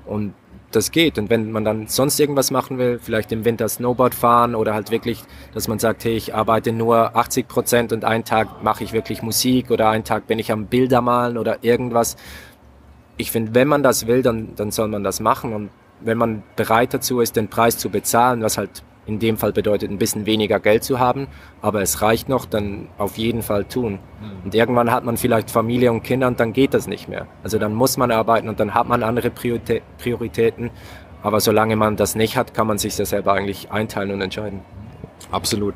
und 0.06 0.34
das 0.70 0.90
geht. 0.90 1.18
Und 1.18 1.30
wenn 1.30 1.50
man 1.50 1.64
dann 1.64 1.86
sonst 1.86 2.18
irgendwas 2.20 2.50
machen 2.50 2.78
will, 2.78 2.98
vielleicht 3.02 3.32
im 3.32 3.44
Winter 3.44 3.68
Snowboard 3.68 4.14
fahren 4.14 4.54
oder 4.54 4.74
halt 4.74 4.90
wirklich, 4.90 5.22
dass 5.54 5.68
man 5.68 5.78
sagt, 5.78 6.04
hey, 6.04 6.16
ich 6.16 6.34
arbeite 6.34 6.72
nur 6.72 7.16
80 7.16 7.48
Prozent 7.48 7.92
und 7.92 8.04
einen 8.04 8.24
Tag 8.24 8.62
mache 8.62 8.84
ich 8.84 8.92
wirklich 8.92 9.22
Musik 9.22 9.70
oder 9.70 9.88
einen 9.88 10.04
Tag 10.04 10.26
bin 10.26 10.38
ich 10.38 10.52
am 10.52 10.66
Bilder 10.66 11.00
malen 11.00 11.38
oder 11.38 11.64
irgendwas. 11.64 12.16
Ich 13.16 13.30
finde, 13.30 13.54
wenn 13.54 13.68
man 13.68 13.82
das 13.82 14.06
will, 14.06 14.22
dann, 14.22 14.54
dann 14.56 14.70
soll 14.70 14.88
man 14.88 15.02
das 15.02 15.20
machen. 15.20 15.52
Und 15.52 15.70
wenn 16.00 16.18
man 16.18 16.42
bereit 16.56 16.94
dazu 16.94 17.20
ist, 17.20 17.36
den 17.36 17.48
Preis 17.48 17.78
zu 17.78 17.90
bezahlen, 17.90 18.42
was 18.42 18.58
halt 18.58 18.82
in 19.08 19.18
dem 19.18 19.38
Fall 19.38 19.52
bedeutet, 19.52 19.90
ein 19.90 19.98
bisschen 19.98 20.26
weniger 20.26 20.60
Geld 20.60 20.84
zu 20.84 20.98
haben, 20.98 21.28
aber 21.62 21.80
es 21.80 22.02
reicht 22.02 22.28
noch, 22.28 22.44
dann 22.44 22.88
auf 22.98 23.16
jeden 23.16 23.42
Fall 23.42 23.64
tun. 23.64 23.92
Mhm. 23.92 24.44
Und 24.44 24.54
irgendwann 24.54 24.90
hat 24.90 25.02
man 25.02 25.16
vielleicht 25.16 25.50
Familie 25.50 25.90
und 25.90 26.04
Kinder 26.04 26.28
und 26.28 26.38
dann 26.38 26.52
geht 26.52 26.74
das 26.74 26.86
nicht 26.86 27.08
mehr. 27.08 27.26
Also 27.42 27.58
dann 27.58 27.74
muss 27.74 27.96
man 27.96 28.10
arbeiten 28.10 28.48
und 28.50 28.60
dann 28.60 28.74
hat 28.74 28.86
man 28.86 29.02
andere 29.02 29.30
Prioritäten. 29.30 30.70
Aber 31.22 31.40
solange 31.40 31.74
man 31.74 31.96
das 31.96 32.14
nicht 32.14 32.36
hat, 32.36 32.52
kann 32.52 32.66
man 32.66 32.76
sich 32.78 32.96
das 32.96 33.08
selber 33.08 33.32
eigentlich 33.32 33.72
einteilen 33.72 34.12
und 34.12 34.20
entscheiden. 34.20 34.60
Absolut. 35.32 35.74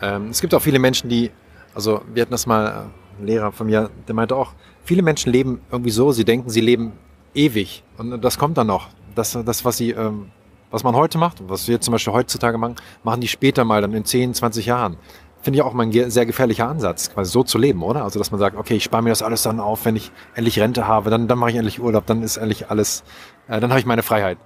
Ähm, 0.00 0.30
es 0.30 0.40
gibt 0.40 0.54
auch 0.54 0.62
viele 0.62 0.78
Menschen, 0.78 1.10
die, 1.10 1.30
also 1.74 2.00
wir 2.12 2.22
hatten 2.22 2.32
das 2.32 2.46
mal, 2.46 2.86
ein 3.20 3.26
Lehrer 3.26 3.52
von 3.52 3.66
mir, 3.66 3.90
der 4.08 4.14
meinte 4.14 4.34
auch, 4.34 4.54
viele 4.82 5.02
Menschen 5.02 5.30
leben 5.30 5.60
irgendwie 5.70 5.90
so, 5.90 6.10
sie 6.10 6.24
denken, 6.24 6.48
sie 6.48 6.62
leben 6.62 6.92
ewig. 7.34 7.84
Und 7.98 8.24
das 8.24 8.38
kommt 8.38 8.56
dann 8.56 8.68
noch. 8.68 8.88
Das, 9.14 9.38
das 9.44 9.64
was 9.66 9.76
sie 9.76 9.90
ähm, 9.90 10.30
was 10.72 10.82
man 10.82 10.96
heute 10.96 11.18
macht, 11.18 11.48
was 11.48 11.68
wir 11.68 11.80
zum 11.80 11.92
Beispiel 11.92 12.12
heutzutage 12.12 12.58
machen, 12.58 12.76
machen 13.04 13.20
die 13.20 13.28
später 13.28 13.64
mal 13.64 13.80
dann 13.80 13.94
in 13.94 14.04
10, 14.04 14.34
20 14.34 14.66
Jahren. 14.66 14.96
Finde 15.42 15.58
ich 15.58 15.62
auch 15.62 15.72
mal 15.72 15.86
ein 15.86 16.10
sehr 16.10 16.26
gefährlicher 16.26 16.68
Ansatz, 16.68 17.12
quasi 17.12 17.30
so 17.30 17.42
zu 17.42 17.58
leben, 17.58 17.82
oder? 17.82 18.04
Also, 18.04 18.18
dass 18.18 18.30
man 18.30 18.38
sagt, 18.38 18.56
okay, 18.56 18.76
ich 18.76 18.84
spare 18.84 19.02
mir 19.02 19.10
das 19.10 19.22
alles 19.22 19.42
dann 19.42 19.60
auf, 19.60 19.84
wenn 19.84 19.96
ich 19.96 20.12
endlich 20.34 20.58
Rente 20.60 20.86
habe, 20.86 21.10
dann, 21.10 21.28
dann 21.28 21.38
mache 21.38 21.50
ich 21.50 21.56
endlich 21.56 21.80
Urlaub, 21.80 22.06
dann 22.06 22.22
ist 22.22 22.36
endlich 22.36 22.70
alles, 22.70 23.02
äh, 23.48 23.60
dann 23.60 23.70
habe 23.70 23.80
ich 23.80 23.86
meine 23.86 24.02
Freiheit. 24.02 24.38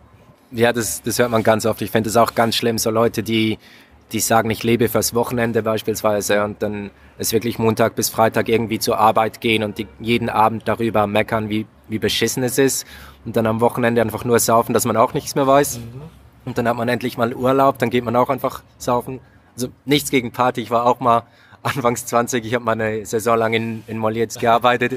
Ja, 0.51 0.73
das, 0.73 1.03
das 1.03 1.19
hört 1.19 1.31
man 1.31 1.43
ganz 1.43 1.67
oft. 1.67 1.83
Ich 1.83 1.91
finde 1.91 2.09
es 2.09 2.17
auch 2.17 2.35
ganz 2.35 2.57
schlimm, 2.57 2.79
so 2.79 2.91
Leute, 2.91 3.23
die, 3.23 3.59
die 4.13 4.21
sagen, 4.21 4.49
ich 4.51 4.63
lebe 4.63 4.89
fürs 4.89 5.15
Wochenende 5.15 5.63
beispielsweise 5.63 6.43
und 6.45 6.63
dann 6.63 6.91
ist 7.19 7.33
wirklich 7.33 7.59
Montag 7.59 7.95
bis 7.95 8.09
Freitag 8.09 8.49
irgendwie 8.49 8.79
zur 8.79 8.99
Arbeit 8.99 9.41
gehen 9.41 9.63
und 9.63 9.79
die 9.79 9.89
jeden 10.01 10.31
Abend 10.31 10.67
darüber 10.67 11.07
meckern, 11.07 11.51
wie, 11.51 11.67
wie 11.89 11.99
beschissen 11.99 12.43
es 12.43 12.57
ist 12.59 12.87
und 13.25 13.37
dann 13.37 13.47
am 13.47 13.61
Wochenende 13.61 14.01
einfach 14.01 14.25
nur 14.25 14.39
saufen, 14.39 14.73
dass 14.73 14.85
man 14.85 14.97
auch 14.97 15.13
nichts 15.13 15.35
mehr 15.35 15.47
weiß. 15.47 15.79
Mhm. 15.79 16.03
Und 16.47 16.57
dann 16.57 16.67
hat 16.69 16.77
man 16.77 16.89
endlich 16.89 17.19
mal 17.19 17.35
Urlaub, 17.35 17.79
dann 17.79 17.91
geht 17.91 18.05
man 18.05 18.17
auch 18.17 18.31
einfach 18.31 18.63
saufen. 18.79 19.21
Also 19.55 19.69
nichts 19.85 20.11
gegen 20.11 20.31
Party, 20.31 20.63
ich 20.63 20.71
war 20.71 20.87
auch 20.87 21.01
mal 21.01 21.25
anfangs 21.63 22.07
20, 22.07 22.47
ich 22.47 22.55
habe 22.55 22.65
meine 22.65 23.05
Saison 23.05 23.37
lang 23.37 23.53
in, 23.53 23.85
in 23.87 23.99
Mollietz 23.99 24.39
gearbeitet. 24.41 24.95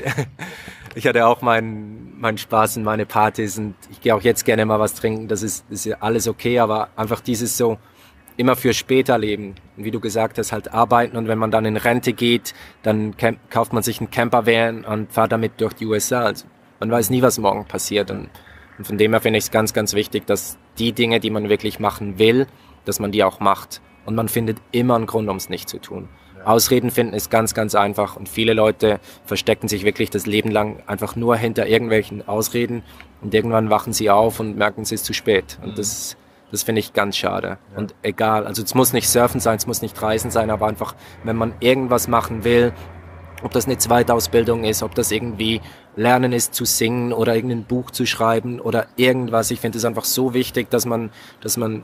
ich 0.96 1.06
hatte 1.08 1.26
auch 1.26 1.42
meinen 1.42 2.16
mein 2.20 2.38
Spaß 2.38 2.78
in 2.78 2.84
meine 2.84 3.06
Partys 3.06 3.58
und 3.58 3.76
ich 3.92 4.02
gehe 4.02 4.14
auch 4.14 4.22
jetzt 4.22 4.46
gerne 4.46 4.66
mal 4.66 4.80
was 4.80 4.94
trinken, 4.94 5.28
das 5.28 5.42
ist, 5.42 5.66
ist 5.70 5.86
ja 5.86 5.98
alles 6.02 6.28
okay, 6.28 6.60
aber 6.60 6.90
einfach 6.96 7.22
dieses 7.22 7.58
so 7.58 7.78
immer 8.36 8.56
für 8.56 8.74
später 8.74 9.18
leben. 9.18 9.56
Und 9.76 9.84
wie 9.86 9.92
du 9.92 10.00
gesagt 10.00 10.38
hast, 10.38 10.52
halt 10.52 10.74
arbeiten 10.74 11.18
und 11.18 11.28
wenn 11.28 11.38
man 11.38 11.52
dann 11.52 11.66
in 11.66 11.78
Rente 11.78 12.14
geht, 12.14 12.54
dann 12.84 13.16
kauft 13.50 13.74
man 13.74 13.84
sich 13.84 14.00
einen 14.00 14.12
Campervan 14.12 14.86
und 14.86 15.12
fährt 15.12 15.32
damit 15.32 15.60
durch 15.60 15.74
die 15.74 15.86
USA. 15.86 16.24
Also 16.24 16.46
man 16.80 16.92
weiß 16.92 17.10
nie, 17.10 17.22
was 17.22 17.38
morgen 17.38 17.66
passiert. 17.66 18.12
Und, 18.12 18.30
und 18.78 18.88
von 18.88 18.98
dem 18.98 19.12
her 19.12 19.20
finde 19.20 19.40
ich 19.40 19.46
es 19.46 19.52
ganz, 19.52 19.74
ganz 19.74 19.94
wichtig, 19.94 20.26
dass 20.26 20.58
die 20.80 20.94
Dinge, 20.94 21.20
die 21.20 21.30
man 21.30 21.50
wirklich 21.50 21.80
machen 21.80 22.18
will, 22.18 22.48
dass 22.86 23.00
man 23.00 23.12
die 23.12 23.24
auch 23.24 23.40
macht. 23.40 23.82
Und 24.06 24.16
man 24.16 24.30
findet 24.30 24.58
immer 24.72 24.96
einen 24.96 25.06
Grund, 25.06 25.30
um 25.30 25.38
es 25.38 25.50
nicht 25.50 25.70
zu 25.70 25.78
tun. 25.80 26.10
Ausreden 26.46 26.90
finden 26.90 27.14
ist 27.14 27.30
ganz, 27.30 27.54
ganz 27.54 27.76
einfach. 27.76 28.16
Und 28.16 28.30
viele 28.30 28.54
Leute 28.54 29.00
verstecken 29.26 29.68
sich 29.68 29.84
wirklich 29.84 30.10
das 30.10 30.26
Leben 30.26 30.52
lang 30.52 30.82
einfach 30.88 31.16
nur 31.16 31.36
hinter 31.36 31.68
irgendwelchen 31.68 32.28
Ausreden. 32.28 32.84
Und 33.22 33.34
irgendwann 33.34 33.70
wachen 33.70 33.94
sie 33.94 34.10
auf 34.10 34.40
und 34.40 34.58
merken, 34.58 34.82
es 34.82 34.92
ist 34.92 35.06
zu 35.06 35.14
spät. 35.14 35.60
Und 35.62 35.72
mhm. 35.72 35.76
das, 35.76 36.18
das 36.52 36.64
finde 36.64 36.80
ich 36.80 36.94
ganz 36.94 37.18
schade. 37.18 37.58
Ja. 37.72 37.78
Und 37.78 37.94
egal, 38.02 38.48
also 38.48 38.64
es 38.64 38.74
muss 38.74 38.94
nicht 38.94 39.10
Surfen 39.10 39.42
sein, 39.42 39.58
es 39.58 39.68
muss 39.68 39.82
nicht 39.82 40.02
Reisen 40.02 40.32
sein, 40.32 40.50
aber 40.50 40.68
einfach, 40.68 40.96
wenn 41.24 41.36
man 41.36 41.54
irgendwas 41.60 42.08
machen 42.08 42.44
will, 42.44 42.74
ob 43.44 43.52
das 43.52 43.66
eine 43.66 43.78
Zweitausbildung 43.78 44.64
ist, 44.64 44.84
ob 44.84 44.96
das 44.96 45.12
irgendwie 45.12 45.62
Lernen 45.96 46.32
ist 46.32 46.54
zu 46.54 46.66
singen 46.66 47.14
oder 47.14 47.36
irgendein 47.36 47.64
Buch 47.64 47.92
zu 47.92 48.06
schreiben 48.06 48.60
oder 48.60 48.88
irgendwas. 48.96 49.52
Ich 49.52 49.60
finde 49.60 49.78
es 49.78 49.86
einfach 49.86 50.06
so 50.06 50.34
wichtig, 50.34 50.70
dass 50.70 50.86
man, 50.86 51.12
dass 51.42 51.58
man 51.58 51.84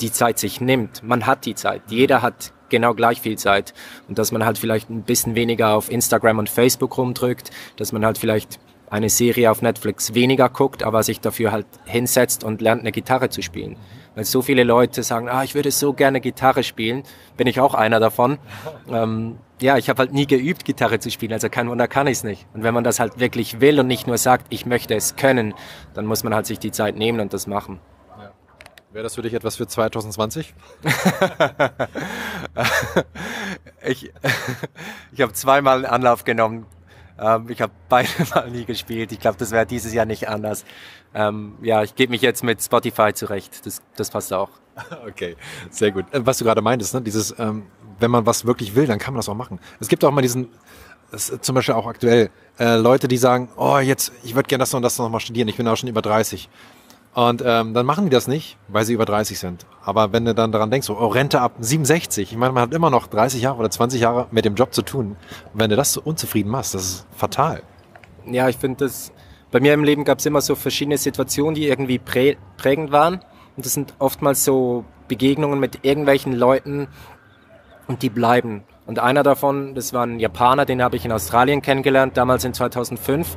die 0.00 0.12
Zeit 0.12 0.38
sich 0.38 0.60
nimmt. 0.60 1.02
Man 1.02 1.26
hat 1.26 1.44
die 1.46 1.54
Zeit. 1.54 1.82
Jeder 1.88 2.22
hat 2.22 2.52
genau 2.68 2.94
gleich 2.94 3.20
viel 3.20 3.38
Zeit. 3.38 3.72
Und 4.08 4.18
dass 4.18 4.32
man 4.32 4.44
halt 4.44 4.58
vielleicht 4.58 4.90
ein 4.90 5.02
bisschen 5.02 5.36
weniger 5.36 5.74
auf 5.74 5.90
Instagram 5.90 6.38
und 6.38 6.50
Facebook 6.50 6.98
rumdrückt, 6.98 7.50
dass 7.76 7.92
man 7.92 8.04
halt 8.04 8.18
vielleicht 8.18 8.58
eine 8.90 9.08
Serie 9.08 9.50
auf 9.50 9.62
Netflix 9.62 10.14
weniger 10.14 10.48
guckt, 10.50 10.82
aber 10.82 11.02
sich 11.02 11.20
dafür 11.20 11.52
halt 11.52 11.66
hinsetzt 11.84 12.44
und 12.44 12.60
lernt, 12.60 12.82
eine 12.82 12.92
Gitarre 12.92 13.30
zu 13.30 13.40
spielen. 13.40 13.76
Weil 14.14 14.24
so 14.24 14.42
viele 14.42 14.64
Leute 14.64 15.02
sagen, 15.02 15.28
ah, 15.28 15.42
ich 15.42 15.54
würde 15.54 15.70
so 15.70 15.92
gerne 15.92 16.20
Gitarre 16.20 16.62
spielen, 16.62 17.02
bin 17.36 17.46
ich 17.46 17.60
auch 17.60 17.74
einer 17.74 18.00
davon. 18.00 18.38
Ähm, 18.90 19.38
ja, 19.60 19.78
ich 19.78 19.88
habe 19.88 20.00
halt 20.00 20.12
nie 20.12 20.26
geübt, 20.26 20.64
Gitarre 20.64 20.98
zu 20.98 21.10
spielen, 21.10 21.32
also 21.32 21.48
kein 21.48 21.70
Wunder 21.70 21.86
kann 21.86 22.08
ich 22.08 22.18
es 22.18 22.24
nicht. 22.24 22.46
Und 22.52 22.64
wenn 22.64 22.74
man 22.74 22.84
das 22.84 22.98
halt 22.98 23.20
wirklich 23.20 23.60
will 23.60 23.78
und 23.80 23.86
nicht 23.86 24.06
nur 24.06 24.18
sagt, 24.18 24.46
ich 24.50 24.66
möchte 24.66 24.94
es 24.94 25.16
können, 25.16 25.54
dann 25.94 26.04
muss 26.04 26.24
man 26.24 26.34
halt 26.34 26.46
sich 26.46 26.58
die 26.58 26.72
Zeit 26.72 26.96
nehmen 26.96 27.20
und 27.20 27.32
das 27.32 27.46
machen. 27.46 27.78
Ja. 28.18 28.32
Wäre 28.90 29.04
das 29.04 29.14
für 29.14 29.22
dich 29.22 29.34
etwas 29.34 29.56
für 29.56 29.68
2020? 29.68 30.52
ich 33.86 34.12
ich 35.12 35.20
habe 35.20 35.32
zweimal 35.32 35.76
einen 35.76 35.86
Anlauf 35.86 36.24
genommen. 36.24 36.66
Ähm, 37.18 37.46
ich 37.48 37.60
habe 37.62 37.72
beide 37.88 38.08
mal 38.34 38.50
nie 38.50 38.64
gespielt. 38.64 39.12
Ich 39.12 39.20
glaube, 39.20 39.38
das 39.38 39.52
wäre 39.52 39.64
dieses 39.64 39.94
Jahr 39.94 40.06
nicht 40.06 40.28
anders. 40.28 40.64
Ähm, 41.14 41.54
ja, 41.62 41.82
ich 41.82 41.94
gebe 41.94 42.10
mich 42.10 42.22
jetzt 42.22 42.42
mit 42.42 42.62
Spotify 42.62 43.12
zurecht. 43.12 43.66
Das, 43.66 43.82
das 43.96 44.10
passt 44.10 44.32
auch. 44.32 44.50
Okay, 45.06 45.36
sehr 45.70 45.90
gut. 45.90 46.06
Äh, 46.12 46.24
was 46.24 46.38
du 46.38 46.44
gerade 46.44 46.62
meintest, 46.62 46.94
ne? 46.94 47.02
dieses 47.02 47.38
ähm, 47.38 47.64
wenn 48.02 48.10
man 48.10 48.26
was 48.26 48.44
wirklich 48.44 48.74
will, 48.74 48.86
dann 48.86 48.98
kann 48.98 49.14
man 49.14 49.18
das 49.18 49.28
auch 49.28 49.34
machen. 49.34 49.58
Es 49.80 49.88
gibt 49.88 50.04
auch 50.04 50.10
mal 50.10 50.20
diesen, 50.20 50.48
zum 51.16 51.54
Beispiel 51.54 51.74
auch 51.74 51.86
aktuell, 51.86 52.30
äh, 52.58 52.76
Leute, 52.76 53.08
die 53.08 53.16
sagen, 53.16 53.48
oh, 53.56 53.78
jetzt, 53.78 54.12
ich 54.24 54.34
würde 54.34 54.48
gerne 54.48 54.62
das 54.62 54.74
und 54.74 54.82
das 54.82 54.98
noch 54.98 55.08
mal 55.08 55.20
studieren, 55.20 55.48
ich 55.48 55.56
bin 55.56 55.66
auch 55.68 55.76
schon 55.76 55.88
über 55.88 56.02
30. 56.02 56.50
Und 57.14 57.42
ähm, 57.44 57.74
dann 57.74 57.84
machen 57.84 58.04
die 58.04 58.10
das 58.10 58.26
nicht, 58.26 58.56
weil 58.68 58.84
sie 58.86 58.94
über 58.94 59.04
30 59.04 59.38
sind. 59.38 59.66
Aber 59.84 60.12
wenn 60.12 60.24
du 60.24 60.34
dann 60.34 60.50
daran 60.50 60.70
denkst, 60.70 60.88
oh, 60.88 61.06
Rente 61.08 61.40
ab 61.42 61.52
67, 61.60 62.32
ich 62.32 62.38
meine, 62.38 62.52
man 62.52 62.62
hat 62.62 62.74
immer 62.74 62.88
noch 62.88 63.06
30 63.06 63.42
Jahre 63.42 63.58
oder 63.58 63.70
20 63.70 64.00
Jahre 64.00 64.28
mit 64.30 64.46
dem 64.46 64.54
Job 64.54 64.72
zu 64.72 64.80
tun. 64.80 65.16
Und 65.52 65.60
wenn 65.60 65.68
du 65.68 65.76
das 65.76 65.92
so 65.92 66.00
unzufrieden 66.02 66.50
machst, 66.50 66.74
das 66.74 66.84
ist 66.84 67.06
fatal. 67.14 67.62
Ja, 68.24 68.48
ich 68.48 68.56
finde 68.56 68.84
das, 68.86 69.12
bei 69.52 69.60
mir 69.60 69.72
im 69.74 69.84
Leben 69.84 70.02
gab 70.02 70.18
es 70.18 70.26
immer 70.26 70.40
so 70.40 70.56
verschiedene 70.56 70.98
Situationen, 70.98 71.54
die 71.54 71.68
irgendwie 71.68 72.00
prä 72.00 72.36
prägend 72.56 72.90
waren. 72.90 73.20
Und 73.56 73.64
das 73.64 73.74
sind 73.74 73.94
oftmals 74.00 74.44
so 74.44 74.84
Begegnungen 75.06 75.60
mit 75.60 75.84
irgendwelchen 75.84 76.32
Leuten, 76.32 76.88
und 77.86 78.02
die 78.02 78.10
bleiben. 78.10 78.64
Und 78.86 78.98
einer 78.98 79.22
davon, 79.22 79.74
das 79.74 79.92
war 79.92 80.04
ein 80.06 80.18
Japaner, 80.18 80.64
den 80.64 80.82
habe 80.82 80.96
ich 80.96 81.04
in 81.04 81.12
Australien 81.12 81.62
kennengelernt, 81.62 82.16
damals 82.16 82.44
in 82.44 82.54
2005. 82.54 83.36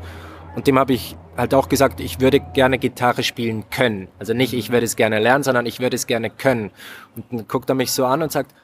Und 0.56 0.68
dem 0.68 0.80
habe 0.80 0.94
ich 0.94 1.18
halt 1.36 1.54
auch 1.54 1.68
gesagt, 1.70 2.00
ich 2.00 2.22
würde 2.22 2.40
gerne 2.40 2.80
Gitarre 2.80 3.24
spielen 3.24 3.70
können. 3.70 4.08
Also 4.20 4.34
nicht, 4.34 4.54
ich 4.54 4.72
würde 4.72 4.86
es 4.86 4.96
gerne 4.96 5.20
lernen, 5.20 5.44
sondern 5.44 5.66
ich 5.66 5.80
würde 5.80 5.96
es 5.96 6.08
gerne 6.08 6.30
können. 6.30 6.72
Und 7.16 7.26
dann 7.30 7.48
guckt 7.48 7.70
er 7.70 7.76
mich 7.76 7.92
so 7.92 8.06
an 8.06 8.22
und 8.22 8.32
sagt, 8.32 8.56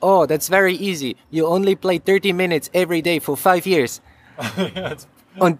oh, 0.00 0.26
that's 0.26 0.48
very 0.48 0.74
easy. 0.74 1.16
You 1.30 1.46
only 1.46 1.74
play 1.74 1.98
30 1.98 2.34
minutes 2.34 2.70
every 2.74 3.02
day 3.02 3.18
for 3.18 3.36
five 3.36 3.66
years. 3.66 4.02
Und, 5.38 5.58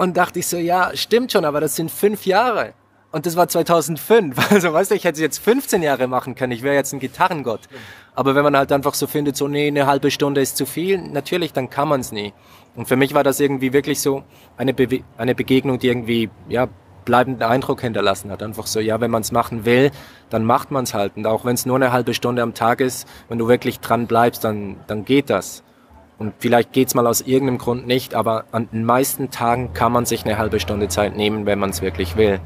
und 0.00 0.16
dachte 0.16 0.38
ich 0.38 0.46
so, 0.46 0.56
ja, 0.56 0.92
stimmt 0.96 1.30
schon, 1.30 1.44
aber 1.44 1.60
das 1.60 1.76
sind 1.76 1.90
fünf 1.90 2.24
Jahre. 2.24 2.72
Und 3.12 3.26
das 3.26 3.36
war 3.36 3.48
2005. 3.48 4.34
Also, 4.50 4.72
weißt 4.72 4.92
du, 4.92 4.94
ich 4.94 5.04
hätte 5.04 5.20
jetzt 5.20 5.36
15 5.40 5.82
Jahre 5.82 6.06
machen 6.06 6.34
können. 6.34 6.52
Ich 6.52 6.62
wäre 6.62 6.74
jetzt 6.74 6.94
ein 6.94 7.00
Gitarrengott. 7.00 7.60
Aber 8.14 8.34
wenn 8.34 8.42
man 8.42 8.56
halt 8.56 8.72
einfach 8.72 8.94
so 8.94 9.06
findet, 9.06 9.36
so, 9.36 9.46
nee, 9.46 9.68
eine 9.68 9.86
halbe 9.86 10.10
Stunde 10.10 10.40
ist 10.40 10.56
zu 10.56 10.64
viel, 10.64 10.96
natürlich, 10.96 11.52
dann 11.52 11.68
kann 11.68 11.86
man 11.86 12.00
es 12.00 12.12
nie. 12.12 12.32
Und 12.76 12.88
für 12.88 12.96
mich 12.96 13.12
war 13.12 13.24
das 13.24 13.40
irgendwie 13.40 13.74
wirklich 13.74 14.00
so 14.00 14.24
eine, 14.56 14.72
Be 14.72 15.00
eine 15.18 15.34
Begegnung, 15.34 15.78
die 15.78 15.88
irgendwie, 15.88 16.30
ja, 16.48 16.68
bleibenden 17.04 17.42
Eindruck 17.42 17.82
hinterlassen 17.82 18.30
hat. 18.30 18.42
Einfach 18.42 18.66
so, 18.66 18.80
ja, 18.80 19.02
wenn 19.02 19.10
man 19.10 19.20
es 19.20 19.32
machen 19.32 19.66
will, 19.66 19.90
dann 20.30 20.46
macht 20.46 20.70
man 20.70 20.84
es 20.84 20.94
halt. 20.94 21.14
Und 21.16 21.26
auch 21.26 21.44
wenn 21.44 21.56
es 21.56 21.66
nur 21.66 21.76
eine 21.76 21.92
halbe 21.92 22.14
Stunde 22.14 22.40
am 22.40 22.54
Tag 22.54 22.80
ist, 22.80 23.06
wenn 23.28 23.36
du 23.36 23.48
wirklich 23.48 23.80
dran 23.80 24.06
bleibst, 24.06 24.44
dann, 24.44 24.76
dann 24.86 25.04
geht 25.04 25.28
das. 25.28 25.62
Und 26.20 26.34
vielleicht 26.38 26.74
geht's 26.74 26.94
mal 26.94 27.06
aus 27.06 27.22
irgendeinem 27.22 27.56
Grund 27.56 27.86
nicht, 27.86 28.14
aber 28.14 28.44
an 28.52 28.68
den 28.70 28.84
meisten 28.84 29.30
Tagen 29.30 29.72
kann 29.72 29.90
man 29.90 30.04
sich 30.04 30.22
eine 30.26 30.36
halbe 30.36 30.60
Stunde 30.60 30.88
Zeit 30.88 31.16
nehmen, 31.16 31.46
wenn 31.46 31.58
man 31.58 31.70
es 31.70 31.80
wirklich 31.80 32.14
will. 32.18 32.40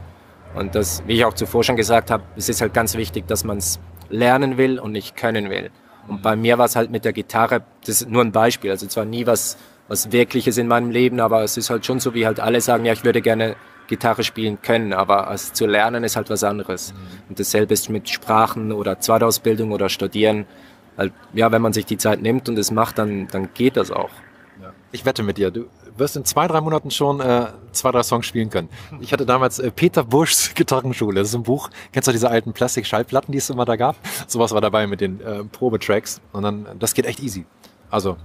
Und 0.54 0.76
das, 0.76 1.02
wie 1.08 1.14
ich 1.14 1.24
auch 1.24 1.34
zuvor 1.34 1.64
schon 1.64 1.74
gesagt 1.74 2.12
habe, 2.12 2.22
es 2.36 2.48
ist 2.48 2.60
halt 2.60 2.72
ganz 2.72 2.94
wichtig, 2.94 3.26
dass 3.26 3.42
man 3.42 3.58
es 3.58 3.80
lernen 4.08 4.58
will 4.58 4.78
und 4.78 4.92
nicht 4.92 5.16
können 5.16 5.50
will. 5.50 5.72
Und 6.06 6.22
bei 6.22 6.36
mir 6.36 6.56
war 6.56 6.66
es 6.66 6.76
halt 6.76 6.92
mit 6.92 7.04
der 7.04 7.12
Gitarre, 7.12 7.64
das 7.80 8.02
ist 8.02 8.08
nur 8.08 8.22
ein 8.22 8.30
Beispiel, 8.30 8.70
also 8.70 8.86
zwar 8.86 9.06
nie 9.06 9.26
was, 9.26 9.56
was 9.88 10.12
Wirkliches 10.12 10.56
in 10.56 10.68
meinem 10.68 10.92
Leben, 10.92 11.18
aber 11.18 11.42
es 11.42 11.56
ist 11.56 11.68
halt 11.68 11.84
schon 11.84 11.98
so, 11.98 12.14
wie 12.14 12.26
halt 12.26 12.38
alle 12.38 12.60
sagen, 12.60 12.84
ja, 12.84 12.92
ich 12.92 13.04
würde 13.04 13.22
gerne 13.22 13.56
Gitarre 13.88 14.22
spielen 14.22 14.62
können, 14.62 14.92
aber 14.92 15.28
es 15.32 15.52
zu 15.52 15.66
lernen 15.66 16.04
ist 16.04 16.14
halt 16.14 16.30
was 16.30 16.44
anderes. 16.44 16.92
Mhm. 16.92 17.30
Und 17.30 17.40
dasselbe 17.40 17.74
ist 17.74 17.90
mit 17.90 18.08
Sprachen 18.08 18.70
oder 18.70 19.00
Zweitausbildung 19.00 19.72
oder 19.72 19.88
Studieren. 19.88 20.46
Halt, 20.96 21.12
ja, 21.32 21.50
wenn 21.52 21.62
man 21.62 21.72
sich 21.72 21.86
die 21.86 21.96
Zeit 21.96 22.22
nimmt 22.22 22.48
und 22.48 22.58
es 22.58 22.70
macht, 22.70 22.98
dann, 22.98 23.28
dann 23.28 23.48
geht 23.54 23.76
das 23.76 23.90
auch. 23.90 24.10
Ich 24.92 25.04
wette 25.04 25.24
mit 25.24 25.38
dir, 25.38 25.50
du 25.50 25.66
wirst 25.96 26.16
in 26.16 26.24
zwei, 26.24 26.46
drei 26.46 26.60
Monaten 26.60 26.90
schon 26.90 27.20
äh, 27.20 27.46
zwei, 27.72 27.90
drei 27.90 28.02
Songs 28.02 28.26
spielen 28.26 28.50
können. 28.50 28.68
Ich 29.00 29.12
hatte 29.12 29.26
damals 29.26 29.58
äh, 29.58 29.70
Peter 29.70 30.04
Buschs 30.04 30.52
Gitarrenschule. 30.54 31.20
Das 31.20 31.28
ist 31.28 31.34
ein 31.34 31.42
Buch. 31.42 31.68
Kennst 31.92 32.06
du 32.06 32.12
diese 32.12 32.30
alten 32.30 32.52
Plastik-Schallplatten, 32.52 33.32
die 33.32 33.38
es 33.38 33.50
immer 33.50 33.64
da 33.64 33.76
gab? 33.76 33.96
Sowas 34.26 34.52
war 34.52 34.60
dabei 34.60 34.86
mit 34.86 35.00
den 35.00 35.20
äh, 35.20 35.44
Probetracks. 35.44 36.20
Und 36.32 36.44
dann, 36.44 36.66
das 36.78 36.94
geht 36.94 37.06
echt 37.06 37.20
easy. 37.20 37.44
Also, 37.90 38.16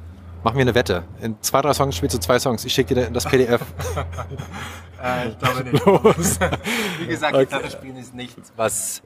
mach 0.44 0.54
mir 0.54 0.62
eine 0.62 0.76
Wette. 0.76 1.04
In 1.22 1.36
zwei, 1.42 1.62
drei 1.62 1.74
Songs 1.74 1.96
spielst 1.96 2.16
du 2.16 2.20
zwei 2.20 2.40
Songs. 2.40 2.64
Ich 2.66 2.74
schicke 2.74 2.94
dir 2.94 3.10
das 3.10 3.26
PDF. 3.26 3.62
äh, 5.04 5.30
ich 5.30 5.40
glaube 5.40 5.64
nicht. 5.64 5.86
Los. 5.86 6.40
Wie 7.00 7.08
gesagt, 7.08 7.34
okay. 7.34 7.46
Gitarre 7.46 7.72
spielen 7.72 7.98
ist 7.98 8.14
nichts, 8.14 8.54
was 8.56 9.02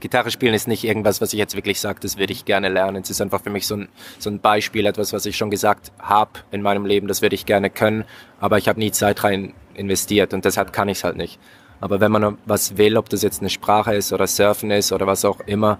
Gitarre 0.00 0.30
spielen 0.30 0.54
ist 0.54 0.68
nicht 0.68 0.84
irgendwas, 0.84 1.20
was 1.20 1.32
ich 1.32 1.38
jetzt 1.38 1.56
wirklich 1.56 1.80
sage, 1.80 1.98
das 2.00 2.18
würde 2.18 2.32
ich 2.32 2.44
gerne 2.44 2.68
lernen. 2.68 3.02
Es 3.02 3.10
ist 3.10 3.20
einfach 3.20 3.42
für 3.42 3.50
mich 3.50 3.66
so 3.66 3.76
ein, 3.76 3.88
so 4.18 4.30
ein 4.30 4.40
Beispiel, 4.40 4.86
etwas, 4.86 5.12
was 5.12 5.26
ich 5.26 5.36
schon 5.36 5.50
gesagt 5.50 5.92
habe 5.98 6.30
in 6.50 6.62
meinem 6.62 6.86
Leben, 6.86 7.08
das 7.08 7.20
würde 7.20 7.34
ich 7.34 7.46
gerne 7.46 7.68
können, 7.68 8.04
aber 8.40 8.58
ich 8.58 8.68
habe 8.68 8.78
nie 8.78 8.92
Zeit 8.92 9.24
rein 9.24 9.54
investiert 9.74 10.34
und 10.34 10.44
deshalb 10.44 10.72
kann 10.72 10.88
ich 10.88 10.98
es 10.98 11.04
halt 11.04 11.16
nicht. 11.16 11.38
Aber 11.80 12.00
wenn 12.00 12.12
man 12.12 12.38
was 12.44 12.76
will, 12.76 12.96
ob 12.96 13.08
das 13.08 13.22
jetzt 13.22 13.40
eine 13.40 13.50
Sprache 13.50 13.94
ist 13.94 14.12
oder 14.12 14.26
Surfen 14.26 14.70
ist 14.70 14.92
oder 14.92 15.06
was 15.06 15.24
auch 15.24 15.40
immer, 15.40 15.78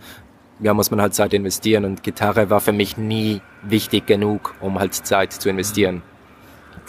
ja, 0.60 0.74
muss 0.74 0.90
man 0.90 1.00
halt 1.00 1.14
Zeit 1.14 1.32
investieren 1.34 1.84
und 1.84 2.02
Gitarre 2.02 2.50
war 2.50 2.60
für 2.60 2.72
mich 2.72 2.96
nie 2.96 3.40
wichtig 3.62 4.06
genug, 4.06 4.54
um 4.60 4.78
halt 4.78 4.94
Zeit 4.94 5.32
zu 5.32 5.48
investieren. 5.48 6.02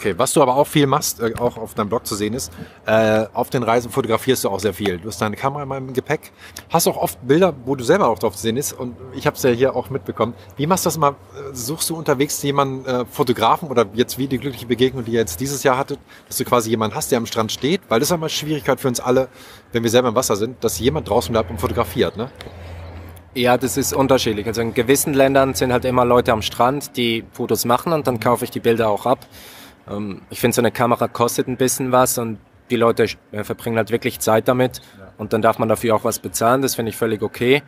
Okay, 0.00 0.14
was 0.16 0.32
du 0.32 0.40
aber 0.40 0.56
auch 0.56 0.66
viel 0.66 0.86
machst, 0.86 1.20
äh, 1.20 1.34
auch 1.38 1.58
auf 1.58 1.74
deinem 1.74 1.90
Blog 1.90 2.06
zu 2.06 2.14
sehen 2.14 2.32
ist, 2.32 2.50
äh, 2.86 3.26
auf 3.34 3.50
den 3.50 3.62
Reisen 3.62 3.90
fotografierst 3.90 4.44
du 4.44 4.48
auch 4.48 4.58
sehr 4.58 4.72
viel. 4.72 4.96
Du 4.96 5.08
hast 5.08 5.20
deine 5.20 5.36
Kamera 5.36 5.62
immer 5.62 5.76
im 5.76 5.92
Gepäck, 5.92 6.32
hast 6.70 6.86
auch 6.86 6.96
oft 6.96 7.18
Bilder, 7.28 7.52
wo 7.66 7.76
du 7.76 7.84
selber 7.84 8.08
auch 8.08 8.18
drauf 8.18 8.34
zu 8.34 8.40
sehen 8.40 8.56
ist 8.56 8.72
und 8.72 8.96
ich 9.12 9.26
habe 9.26 9.36
es 9.36 9.42
ja 9.42 9.50
hier 9.50 9.76
auch 9.76 9.90
mitbekommen. 9.90 10.32
Wie 10.56 10.66
machst 10.66 10.86
du 10.86 10.88
das 10.88 10.96
mal? 10.96 11.16
Suchst 11.52 11.90
du 11.90 11.96
unterwegs 11.96 12.42
jemanden, 12.42 12.86
äh, 12.86 13.04
Fotografen 13.04 13.68
oder 13.68 13.84
jetzt 13.92 14.16
wie 14.16 14.26
die 14.26 14.38
glückliche 14.38 14.64
Begegnung, 14.64 15.04
die 15.04 15.12
ihr 15.12 15.20
jetzt 15.20 15.38
dieses 15.38 15.64
Jahr 15.64 15.76
hattet, 15.76 15.98
dass 16.28 16.38
du 16.38 16.46
quasi 16.46 16.70
jemanden 16.70 16.96
hast, 16.96 17.12
der 17.12 17.18
am 17.18 17.26
Strand 17.26 17.52
steht? 17.52 17.82
Weil 17.90 18.00
das 18.00 18.08
ist 18.08 18.14
immer 18.14 18.30
Schwierigkeit 18.30 18.80
für 18.80 18.88
uns 18.88 19.00
alle, 19.00 19.28
wenn 19.72 19.82
wir 19.82 19.90
selber 19.90 20.08
im 20.08 20.14
Wasser 20.14 20.36
sind, 20.36 20.64
dass 20.64 20.78
jemand 20.78 21.10
draußen 21.10 21.30
bleibt 21.30 21.50
und 21.50 21.60
fotografiert, 21.60 22.16
ne? 22.16 22.30
Ja, 23.34 23.58
das 23.58 23.76
ist 23.76 23.92
unterschiedlich. 23.92 24.46
Also 24.46 24.62
in 24.62 24.72
gewissen 24.72 25.12
Ländern 25.12 25.52
sind 25.52 25.72
halt 25.72 25.84
immer 25.84 26.06
Leute 26.06 26.32
am 26.32 26.40
Strand, 26.40 26.96
die 26.96 27.22
Fotos 27.32 27.66
machen 27.66 27.92
und 27.92 28.06
dann 28.06 28.18
kaufe 28.18 28.44
ich 28.44 28.50
die 28.50 28.60
Bilder 28.60 28.88
auch 28.88 29.04
ab. 29.04 29.26
Ähm, 29.88 30.22
ich 30.30 30.40
finde, 30.40 30.54
so 30.54 30.60
eine 30.62 30.70
Kamera 30.70 31.08
kostet 31.08 31.48
ein 31.48 31.56
bisschen 31.56 31.92
was 31.92 32.18
und 32.18 32.38
die 32.70 32.76
Leute 32.76 33.06
äh, 33.32 33.44
verbringen 33.44 33.76
halt 33.76 33.90
wirklich 33.90 34.20
Zeit 34.20 34.48
damit 34.48 34.80
und 35.18 35.32
dann 35.32 35.42
darf 35.42 35.58
man 35.58 35.68
dafür 35.68 35.96
auch 35.96 36.04
was 36.04 36.18
bezahlen. 36.18 36.62
Das 36.62 36.76
finde 36.76 36.90
ich 36.90 36.96
völlig 36.96 37.22
okay. 37.22 37.62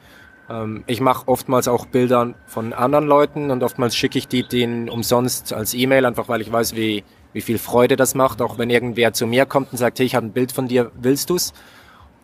Ähm, 0.48 0.84
ich 0.86 1.00
mache 1.00 1.28
oftmals 1.28 1.68
auch 1.68 1.86
Bilder 1.86 2.34
von 2.46 2.72
anderen 2.72 3.06
Leuten 3.06 3.50
und 3.50 3.62
oftmals 3.62 3.96
schicke 3.96 4.18
ich 4.18 4.28
die 4.28 4.46
denen 4.46 4.88
umsonst 4.88 5.52
als 5.52 5.74
E-Mail, 5.74 6.06
einfach 6.06 6.28
weil 6.28 6.40
ich 6.40 6.52
weiß, 6.52 6.76
wie, 6.76 7.04
wie 7.32 7.40
viel 7.40 7.58
Freude 7.58 7.96
das 7.96 8.14
macht. 8.14 8.42
Auch 8.42 8.58
wenn 8.58 8.70
irgendwer 8.70 9.12
zu 9.12 9.26
mir 9.26 9.46
kommt 9.46 9.72
und 9.72 9.78
sagt, 9.78 9.98
hey, 9.98 10.06
ich 10.06 10.14
habe 10.14 10.26
ein 10.26 10.32
Bild 10.32 10.52
von 10.52 10.68
dir, 10.68 10.90
willst 10.94 11.30
du's? 11.30 11.52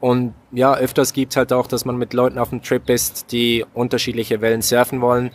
Und 0.01 0.35
ja, 0.53 0.75
öfters 0.75 1.13
gibt's 1.13 1.37
halt 1.37 1.53
auch, 1.53 1.67
dass 1.67 1.85
man 1.85 1.97
mit 1.97 2.15
Leuten 2.15 2.39
auf 2.39 2.53
einem 2.53 2.63
Trip 2.63 2.89
ist, 2.89 3.33
die 3.33 3.65
unterschiedliche 3.75 4.41
Wellen 4.41 4.63
surfen 4.63 5.01
wollen. 5.01 5.31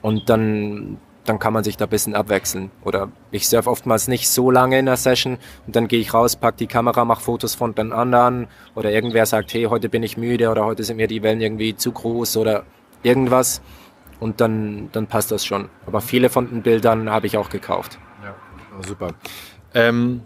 Und 0.00 0.30
dann 0.30 0.98
dann 1.28 1.38
kann 1.38 1.52
man 1.52 1.64
sich 1.64 1.76
da 1.76 1.84
ein 1.84 1.90
bisschen 1.90 2.14
abwechseln. 2.14 2.70
Oder 2.84 3.10
ich 3.30 3.48
surfe 3.48 3.70
oftmals 3.70 4.08
nicht 4.08 4.28
so 4.28 4.50
lange 4.50 4.78
in 4.78 4.86
der 4.86 4.96
Session 4.96 5.38
und 5.66 5.76
dann 5.76 5.88
gehe 5.88 6.00
ich 6.00 6.14
raus, 6.14 6.36
pack 6.36 6.56
die 6.56 6.66
Kamera, 6.66 7.04
mache 7.04 7.22
Fotos 7.22 7.54
von 7.54 7.74
den 7.74 7.92
anderen 7.92 8.48
oder 8.74 8.90
irgendwer 8.90 9.26
sagt, 9.26 9.52
hey, 9.54 9.64
heute 9.64 9.88
bin 9.88 10.02
ich 10.02 10.16
müde 10.16 10.50
oder 10.50 10.64
heute 10.64 10.84
sind 10.84 10.96
mir 10.96 11.06
die 11.06 11.22
Wellen 11.22 11.40
irgendwie 11.40 11.76
zu 11.76 11.92
groß 11.92 12.36
oder 12.36 12.64
irgendwas 13.02 13.60
und 14.20 14.40
dann, 14.40 14.88
dann 14.92 15.06
passt 15.06 15.30
das 15.30 15.44
schon. 15.44 15.68
Aber 15.86 16.00
viele 16.00 16.30
von 16.30 16.48
den 16.48 16.62
Bildern 16.62 17.10
habe 17.10 17.26
ich 17.26 17.36
auch 17.36 17.50
gekauft. 17.50 17.98
Ja, 18.24 18.34
oh, 18.78 18.82
super. 18.86 19.10
Ähm, 19.74 20.22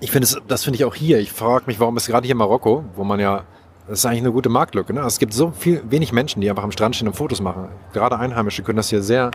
ich 0.00 0.10
finde 0.10 0.26
das, 0.26 0.42
das 0.48 0.64
finde 0.64 0.78
ich 0.78 0.84
auch 0.84 0.94
hier. 0.94 1.18
Ich 1.18 1.32
frage 1.32 1.64
mich, 1.66 1.78
warum 1.78 1.96
ist 1.96 2.06
gerade 2.06 2.26
hier 2.26 2.32
in 2.32 2.38
Marokko, 2.38 2.84
wo 2.94 3.04
man 3.04 3.20
ja 3.20 3.44
das 3.86 3.98
ist 3.98 4.06
eigentlich 4.06 4.20
eine 4.20 4.32
gute 4.32 4.48
Marktlücke. 4.48 4.94
Ne? 4.94 5.00
Es 5.00 5.18
gibt 5.18 5.34
so 5.34 5.50
viel, 5.50 5.82
wenig 5.90 6.12
Menschen, 6.12 6.40
die 6.40 6.48
einfach 6.48 6.62
am 6.62 6.72
Strand 6.72 6.96
stehen 6.96 7.08
und 7.08 7.14
Fotos 7.14 7.42
machen. 7.42 7.68
Gerade 7.92 8.18
Einheimische 8.18 8.62
können 8.62 8.78
das 8.78 8.88
hier 8.88 9.02
sehr, 9.02 9.30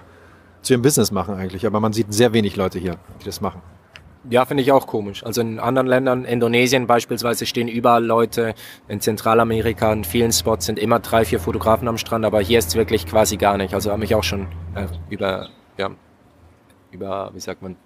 zu 0.61 0.73
ihrem 0.73 0.81
Business 0.81 1.11
machen 1.11 1.35
eigentlich. 1.35 1.65
Aber 1.65 1.79
man 1.79 1.93
sieht 1.93 2.13
sehr 2.13 2.33
wenig 2.33 2.55
Leute 2.55 2.79
hier, 2.79 2.97
die 3.21 3.25
das 3.25 3.41
machen. 3.41 3.61
Ja, 4.29 4.45
finde 4.45 4.63
ich 4.63 4.71
auch 4.71 4.85
komisch. 4.85 5.25
Also 5.25 5.39
in 5.39 5.59
anderen 5.59 5.87
Ländern, 5.87 6.25
Indonesien 6.25 6.87
beispielsweise, 6.87 7.45
stehen 7.45 7.69
überall 7.69 8.05
Leute. 8.05 8.53
In 8.89 8.99
Zentralamerika, 8.99 9.93
in 9.93 10.03
vielen 10.03 10.33
Spots 10.33 10.65
sind 10.65 10.77
immer 10.77 10.99
drei, 10.99 11.23
vier 11.23 11.39
Fotografen 11.39 11.87
am 11.87 11.97
Strand, 11.97 12.25
aber 12.25 12.41
hier 12.41 12.59
ist 12.59 12.69
es 12.69 12.75
wirklich 12.75 13.05
quasi 13.05 13.37
gar 13.37 13.57
nicht. 13.57 13.73
Also 13.73 13.91
habe 13.91 14.01
mich 14.01 14.15
auch 14.15 14.23
schon 14.23 14.47
äh, 14.75 14.87
über, 15.09 15.49
ja, 15.77 15.91
über, 16.91 17.31
wie 17.33 17.39
sagt 17.39 17.61
man, 17.61 17.77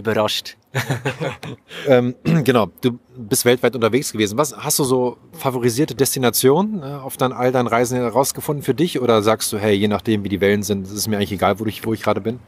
überrascht. 0.00 0.56
ähm, 1.86 2.14
genau, 2.44 2.66
du 2.80 2.98
bist 3.16 3.44
weltweit 3.44 3.74
unterwegs 3.74 4.12
gewesen. 4.12 4.38
Was 4.38 4.56
hast 4.56 4.78
du 4.78 4.84
so 4.84 5.16
favorisierte 5.32 5.94
Destinationen 5.94 6.82
äh, 6.82 6.86
auf 6.86 7.16
dann 7.16 7.32
all 7.32 7.52
deinen 7.52 7.66
Reisen 7.66 7.98
herausgefunden 7.98 8.64
für 8.64 8.74
dich? 8.74 9.00
Oder 9.00 9.22
sagst 9.22 9.52
du, 9.52 9.58
hey, 9.58 9.74
je 9.74 9.88
nachdem, 9.88 10.24
wie 10.24 10.28
die 10.28 10.40
Wellen 10.40 10.62
sind, 10.62 10.86
ist 10.86 10.92
es 10.92 11.08
mir 11.08 11.16
eigentlich 11.16 11.32
egal, 11.32 11.60
wo 11.60 11.66
ich, 11.66 11.84
wo 11.86 11.92
ich 11.92 12.02
gerade 12.02 12.20
bin? 12.20 12.40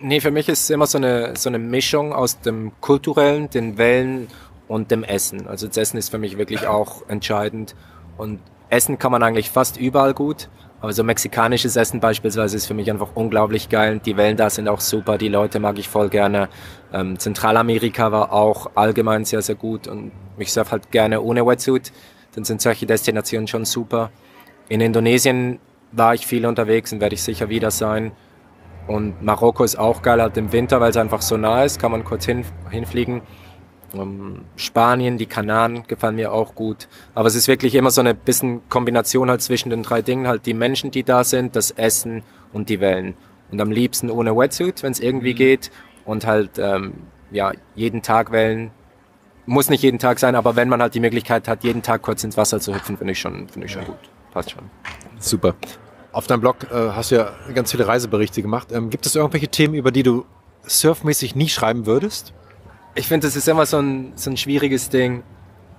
Nee, 0.00 0.20
für 0.20 0.30
mich 0.30 0.48
ist 0.48 0.64
es 0.64 0.70
immer 0.70 0.86
so 0.86 0.98
eine, 0.98 1.34
so 1.36 1.48
eine 1.48 1.58
Mischung 1.58 2.12
aus 2.12 2.40
dem 2.40 2.72
Kulturellen, 2.80 3.50
den 3.50 3.78
Wellen 3.78 4.28
und 4.68 4.90
dem 4.90 5.02
Essen. 5.02 5.48
Also 5.48 5.66
das 5.66 5.76
Essen 5.76 5.96
ist 5.96 6.10
für 6.10 6.18
mich 6.18 6.38
wirklich 6.38 6.66
auch 6.66 7.08
entscheidend. 7.08 7.74
Und 8.16 8.38
Essen 8.70 8.98
kann 8.98 9.10
man 9.10 9.22
eigentlich 9.22 9.50
fast 9.50 9.76
überall 9.76 10.14
gut. 10.14 10.48
Aber 10.80 10.92
so 10.92 11.02
mexikanisches 11.02 11.74
Essen 11.74 11.98
beispielsweise 11.98 12.56
ist 12.56 12.66
für 12.66 12.74
mich 12.74 12.90
einfach 12.90 13.10
unglaublich 13.14 13.68
geil. 13.68 14.00
Die 14.04 14.16
Wellen 14.16 14.36
da 14.36 14.48
sind 14.48 14.68
auch 14.68 14.80
super, 14.80 15.18
die 15.18 15.28
Leute 15.28 15.58
mag 15.58 15.78
ich 15.78 15.88
voll 15.88 16.08
gerne. 16.08 16.48
Ähm, 16.92 17.18
Zentralamerika 17.18 18.12
war 18.12 18.32
auch 18.32 18.70
allgemein 18.76 19.24
sehr, 19.24 19.42
sehr 19.42 19.56
gut 19.56 19.88
und 19.88 20.12
ich 20.38 20.52
surfe 20.52 20.72
halt 20.72 20.90
gerne 20.92 21.20
ohne 21.20 21.44
Wetsuit. 21.44 21.92
Dann 22.34 22.44
sind 22.44 22.60
solche 22.62 22.86
Destinationen 22.86 23.48
schon 23.48 23.64
super. 23.64 24.10
In 24.68 24.80
Indonesien 24.80 25.58
war 25.90 26.14
ich 26.14 26.26
viel 26.26 26.46
unterwegs 26.46 26.92
und 26.92 27.00
werde 27.00 27.14
ich 27.14 27.22
sicher 27.22 27.48
wieder 27.48 27.70
sein. 27.70 28.12
Und 28.86 29.22
Marokko 29.22 29.64
ist 29.64 29.78
auch 29.78 30.00
geil 30.02 30.22
halt 30.22 30.36
im 30.36 30.52
Winter, 30.52 30.80
weil 30.80 30.90
es 30.90 30.96
einfach 30.96 31.22
so 31.22 31.36
nah 31.36 31.64
ist, 31.64 31.80
kann 31.80 31.90
man 31.90 32.04
kurz 32.04 32.24
hin, 32.24 32.44
hinfliegen. 32.70 33.22
Um, 33.94 34.44
Spanien, 34.56 35.16
die 35.16 35.26
Kanaren 35.26 35.84
gefallen 35.86 36.16
mir 36.16 36.32
auch 36.32 36.54
gut. 36.54 36.88
Aber 37.14 37.26
es 37.26 37.34
ist 37.34 37.48
wirklich 37.48 37.74
immer 37.74 37.90
so 37.90 38.00
eine 38.00 38.14
bisschen 38.14 38.68
Kombination 38.68 39.30
halt 39.30 39.40
zwischen 39.40 39.70
den 39.70 39.82
drei 39.82 40.02
Dingen, 40.02 40.26
halt 40.26 40.44
die 40.44 40.52
Menschen, 40.52 40.90
die 40.90 41.04
da 41.04 41.24
sind, 41.24 41.56
das 41.56 41.70
Essen 41.70 42.22
und 42.52 42.68
die 42.68 42.80
Wellen. 42.80 43.14
Und 43.50 43.60
am 43.60 43.70
liebsten 43.70 44.10
ohne 44.10 44.36
Wetsuit, 44.36 44.82
wenn 44.82 44.92
es 44.92 45.00
irgendwie 45.00 45.32
mhm. 45.32 45.38
geht. 45.38 45.70
Und 46.04 46.26
halt, 46.26 46.58
ähm, 46.58 46.94
ja, 47.30 47.52
jeden 47.74 48.02
Tag 48.02 48.30
Wellen. 48.30 48.70
Muss 49.46 49.70
nicht 49.70 49.82
jeden 49.82 49.98
Tag 49.98 50.18
sein, 50.18 50.34
aber 50.34 50.56
wenn 50.56 50.68
man 50.68 50.82
halt 50.82 50.94
die 50.94 51.00
Möglichkeit 51.00 51.48
hat, 51.48 51.64
jeden 51.64 51.82
Tag 51.82 52.02
kurz 52.02 52.22
ins 52.22 52.36
Wasser 52.36 52.60
zu 52.60 52.74
hüpfen, 52.74 52.98
finde 52.98 53.12
ich 53.12 53.18
schon, 53.18 53.48
finde 53.48 53.66
ich 53.66 53.72
schon 53.72 53.86
gut. 53.86 53.96
Passt 54.30 54.50
schon. 54.50 54.64
Super. 55.18 55.54
Auf 56.12 56.26
deinem 56.26 56.40
Blog 56.40 56.70
äh, 56.70 56.90
hast 56.90 57.10
du 57.10 57.16
ja 57.16 57.30
ganz 57.54 57.70
viele 57.70 57.86
Reiseberichte 57.86 58.42
gemacht. 58.42 58.72
Ähm, 58.72 58.90
gibt 58.90 59.06
es 59.06 59.14
irgendwelche 59.14 59.48
Themen, 59.48 59.74
über 59.74 59.90
die 59.90 60.02
du 60.02 60.26
surfmäßig 60.66 61.34
nie 61.34 61.48
schreiben 61.48 61.86
würdest? 61.86 62.34
Ich 62.98 63.06
finde, 63.06 63.28
das 63.28 63.36
ist 63.36 63.46
immer 63.46 63.64
so 63.64 63.78
ein, 63.78 64.12
so 64.16 64.28
ein 64.28 64.36
schwieriges 64.36 64.90
Ding. 64.90 65.22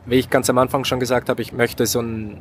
Wie 0.06 0.16
ich 0.16 0.30
ganz 0.30 0.50
am 0.50 0.58
Anfang 0.58 0.86
schon 0.86 1.02
gesagt 1.02 1.28
habe, 1.28 1.42
ich 1.42 1.52
möchte 1.52 1.86
so 1.86 2.00
ein, 2.00 2.40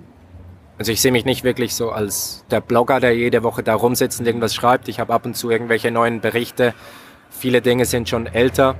also 0.79 0.93
ich 0.93 1.01
sehe 1.01 1.11
mich 1.11 1.25
nicht 1.25 1.43
wirklich 1.43 1.75
so 1.75 1.91
als 1.91 2.45
der 2.53 2.61
Blogger, 2.61 3.01
der 3.01 3.17
jede 3.17 3.43
Woche 3.43 3.65
da 3.65 3.75
rumsitzt 3.75 4.21
und 4.21 4.27
irgendwas 4.27 4.55
schreibt. 4.55 4.87
Ich 4.89 5.01
habe 5.01 5.13
ab 5.13 5.27
und 5.27 5.37
zu 5.37 5.51
irgendwelche 5.51 5.91
neuen 5.91 6.21
Berichte. 6.21 6.75
Viele 7.29 7.61
Dinge 7.61 7.87
sind 7.87 8.09
schon 8.09 8.29
älter. 8.29 8.77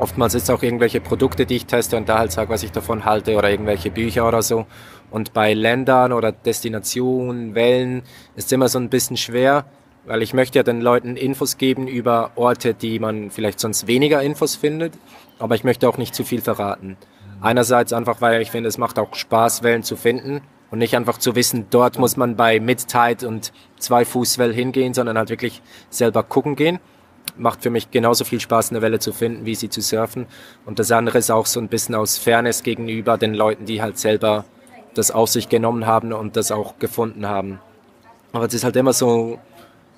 Oftmals 0.00 0.34
ist 0.34 0.42
es 0.42 0.50
auch 0.50 0.64
irgendwelche 0.64 1.00
Produkte, 1.00 1.46
die 1.46 1.54
ich 1.54 1.66
teste 1.66 1.96
und 1.96 2.08
da 2.08 2.18
halt 2.18 2.32
sage, 2.32 2.50
was 2.50 2.64
ich 2.64 2.72
davon 2.72 3.04
halte 3.04 3.36
oder 3.36 3.48
irgendwelche 3.48 3.92
Bücher 3.92 4.26
oder 4.26 4.42
so. 4.42 4.66
Und 5.12 5.32
bei 5.32 5.54
Ländern 5.54 6.12
oder 6.12 6.32
Destinationen, 6.32 7.54
Wellen 7.54 8.02
ist 8.34 8.46
es 8.46 8.52
immer 8.52 8.66
so 8.66 8.80
ein 8.80 8.90
bisschen 8.90 9.16
schwer, 9.16 9.66
weil 10.04 10.22
ich 10.22 10.34
möchte 10.34 10.58
ja 10.58 10.62
den 10.62 10.80
Leuten 10.80 11.16
Infos 11.16 11.58
geben 11.58 11.86
über 11.86 12.32
Orte, 12.34 12.74
die 12.74 12.98
man 12.98 13.30
vielleicht 13.30 13.60
sonst 13.60 13.86
weniger 13.86 14.22
Infos 14.22 14.56
findet, 14.56 14.94
aber 15.38 15.54
ich 15.54 15.64
möchte 15.64 15.88
auch 15.88 15.98
nicht 15.98 16.14
zu 16.14 16.24
viel 16.24 16.40
verraten. 16.40 16.96
Einerseits 17.40 17.92
einfach, 17.92 18.20
weil 18.20 18.40
ich 18.40 18.50
finde, 18.50 18.68
es 18.68 18.78
macht 18.78 18.98
auch 18.98 19.14
Spaß, 19.14 19.62
Wellen 19.62 19.82
zu 19.82 19.96
finden 19.96 20.42
und 20.70 20.78
nicht 20.78 20.96
einfach 20.96 21.18
zu 21.18 21.34
wissen, 21.34 21.66
dort 21.70 21.98
muss 21.98 22.16
man 22.16 22.36
bei 22.36 22.60
Mid-Tide 22.60 23.26
und 23.26 23.52
zwei 23.78 24.04
Fußwell 24.04 24.54
hingehen, 24.54 24.94
sondern 24.94 25.18
halt 25.18 25.30
wirklich 25.30 25.60
selber 25.90 26.22
gucken 26.22 26.56
gehen. 26.56 26.78
Macht 27.36 27.62
für 27.62 27.70
mich 27.70 27.90
genauso 27.90 28.24
viel 28.24 28.40
Spaß, 28.40 28.70
eine 28.70 28.82
Welle 28.82 28.98
zu 28.98 29.12
finden, 29.12 29.46
wie 29.46 29.54
sie 29.54 29.70
zu 29.70 29.80
surfen. 29.80 30.26
Und 30.66 30.78
das 30.78 30.90
andere 30.92 31.18
ist 31.18 31.30
auch 31.30 31.46
so 31.46 31.60
ein 31.60 31.68
bisschen 31.68 31.94
aus 31.94 32.18
Fairness 32.18 32.62
gegenüber 32.62 33.16
den 33.18 33.34
Leuten, 33.34 33.64
die 33.64 33.80
halt 33.80 33.98
selber 33.98 34.44
das 34.94 35.10
auf 35.10 35.30
sich 35.30 35.48
genommen 35.48 35.86
haben 35.86 36.12
und 36.12 36.36
das 36.36 36.52
auch 36.52 36.78
gefunden 36.78 37.26
haben. 37.26 37.60
Aber 38.32 38.46
es 38.46 38.54
ist 38.54 38.64
halt 38.64 38.76
immer 38.76 38.92
so, 38.92 39.38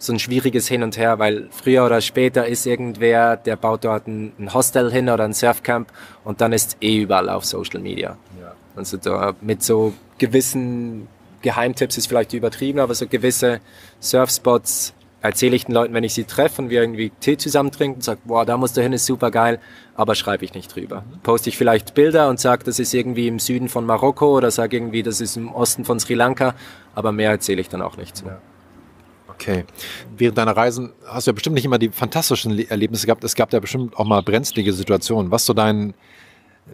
so 0.07 0.13
ein 0.13 0.19
schwieriges 0.19 0.69
Hin 0.69 0.83
und 0.83 0.97
Her, 0.97 1.19
weil 1.19 1.49
früher 1.51 1.85
oder 1.85 2.01
später 2.01 2.47
ist 2.47 2.67
irgendwer, 2.67 3.37
der 3.37 3.57
baut 3.57 3.85
dort 3.85 4.07
ein, 4.07 4.33
ein 4.39 4.53
Hostel 4.53 4.93
hin 4.93 5.09
oder 5.09 5.25
ein 5.25 5.33
Surfcamp 5.33 5.89
und 6.25 6.41
dann 6.41 6.53
ist 6.53 6.77
eh 6.81 6.99
überall 6.99 7.29
auf 7.29 7.45
Social 7.45 7.81
Media. 7.81 8.17
Ja. 8.41 8.55
Also 8.77 8.97
da 8.97 9.35
mit 9.41 9.63
so 9.63 9.95
gewissen 10.19 11.09
Geheimtipps 11.43 11.97
ist 11.99 12.07
vielleicht 12.07 12.33
übertrieben, 12.33 12.81
aber 12.81 12.95
so 12.95 13.07
gewisse 13.07 13.61
Surfspots 14.01 14.95
erzähle 15.21 15.57
ich 15.57 15.65
den 15.65 15.75
Leuten, 15.75 15.95
wenn 15.95 16.05
ich 16.05 16.13
sie 16.13 16.25
treffe 16.25 16.61
und 16.61 16.69
wir 16.69 16.83
irgendwie 16.83 17.11
Tee 17.21 17.39
zusammen 17.39 17.71
trinken, 17.71 18.03
sage, 18.03 18.21
boah, 18.25 18.45
da 18.45 18.59
muss 18.59 18.75
du 18.75 18.83
hin, 18.83 18.93
ist 18.93 19.07
super 19.07 19.31
geil, 19.31 19.59
aber 19.95 20.15
schreibe 20.15 20.45
ich 20.45 20.53
nicht 20.53 20.75
drüber. 20.75 21.01
Mhm. 21.01 21.21
Poste 21.23 21.49
ich 21.49 21.57
vielleicht 21.57 21.95
Bilder 21.95 22.29
und 22.29 22.41
sage, 22.41 22.65
das 22.65 22.79
ist 22.79 22.93
irgendwie 22.93 23.29
im 23.29 23.39
Süden 23.39 23.71
von 23.71 23.87
Marokko 23.87 24.37
oder 24.37 24.51
sage 24.51 24.77
irgendwie, 24.77 25.03
das 25.03 25.23
ist 25.23 25.37
im 25.39 25.51
Osten 25.55 25.87
von 25.87 25.99
Sri 25.99 26.13
Lanka, 26.13 26.55
aber 26.95 27.11
mehr 27.13 27.31
erzähle 27.31 27.63
ich 27.63 27.71
dann 27.71 27.81
auch 27.81 27.97
nicht 27.97 28.17
so. 28.17 28.27
Ja. 28.27 28.39
Okay. 29.35 29.65
Während 30.17 30.39
deiner 30.39 30.57
Reisen 30.57 30.93
hast 31.07 31.27
du 31.27 31.31
ja 31.31 31.33
bestimmt 31.35 31.55
nicht 31.55 31.65
immer 31.65 31.79
die 31.79 31.91
fantastischen 31.91 32.59
Erlebnisse 32.69 33.07
gehabt. 33.07 33.25
Es 33.25 33.35
gab 33.35 33.53
ja 33.53 33.61
bestimmt 33.61 33.97
auch 33.97 34.05
mal 34.05 34.23
brenzlige 34.23 34.73
Situationen. 34.73 35.31
Was 35.31 35.45
so 35.47 35.53
dein 35.53 35.95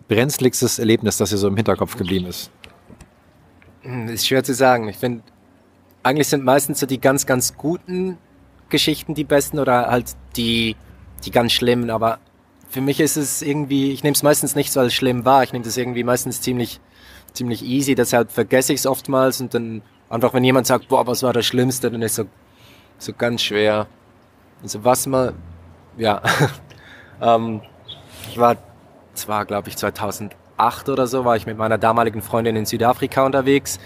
brenzligstes 0.09 0.79
Erlebnis, 0.79 1.17
das 1.17 1.31
dir 1.31 1.37
so 1.37 1.49
im 1.49 1.57
Hinterkopf 1.57 1.97
geblieben 1.97 2.27
ist? 2.27 2.51
Hm, 3.83 4.09
ist 4.09 4.27
schwer 4.27 4.45
zu 4.45 4.55
sagen. 4.55 4.89
Ich 4.89 4.97
finde, 4.97 5.23
eigentlich 6.03 6.29
sind 6.29 6.45
meistens 6.45 6.81
so 6.81 6.87
die 6.87 7.01
ganz, 7.01 7.27
ganz 7.27 7.57
guten 7.57 8.19
Geschichten 8.69 9.15
die 9.15 9.25
besten 9.25 9.59
oder 9.59 9.87
halt 9.89 10.15
die, 10.37 10.77
die 11.25 11.31
ganz 11.31 11.53
schlimmen. 11.53 11.91
Aber 11.91 12.19
für 12.69 12.81
mich 12.81 13.01
ist 13.01 13.17
es 13.17 13.43
irgendwie, 13.43 13.91
ich 13.93 14.03
nehme 14.05 14.15
es 14.15 14.23
meistens 14.23 14.55
nicht 14.55 14.71
so 14.71 14.81
als 14.81 14.95
schlimm 14.95 15.25
wahr. 15.25 15.43
Ich 15.43 15.53
nehme 15.53 15.65
das 15.65 15.77
irgendwie 15.77 16.05
meistens 16.05 16.41
ziemlich, 16.41 16.81
ziemlich 17.33 17.65
easy. 17.65 17.95
Deshalb 17.95 18.31
vergesse 18.31 18.73
ich 18.73 18.81
es 18.81 18.87
oftmals 18.87 19.41
und 19.41 19.55
dann 19.55 19.83
einfach, 20.09 20.35
wenn 20.35 20.45
jemand 20.45 20.67
sagt, 20.67 20.89
boah, 20.89 21.07
was 21.07 21.23
war 21.23 21.33
das 21.33 21.47
Schlimmste, 21.47 21.91
dann 21.91 22.03
ist 22.03 22.17
so, 22.17 22.25
so 23.01 23.13
ganz 23.13 23.43
schwer. 23.43 23.87
Also 24.63 24.85
was 24.85 25.07
mal, 25.07 25.35
ja, 25.97 26.21
ähm, 27.21 27.63
ich 28.29 28.39
war 28.39 28.57
zwar, 29.15 29.45
glaube 29.45 29.69
ich, 29.69 29.77
2008 29.77 30.89
oder 30.89 31.07
so, 31.07 31.25
war 31.25 31.37
ich 31.37 31.47
mit 31.47 31.59
meiner 31.59 31.79
damaligen 31.79 32.23
Freundin 32.23 32.57
in 32.57 32.67
Südafrika 32.67 33.25
unterwegs. 33.25 33.81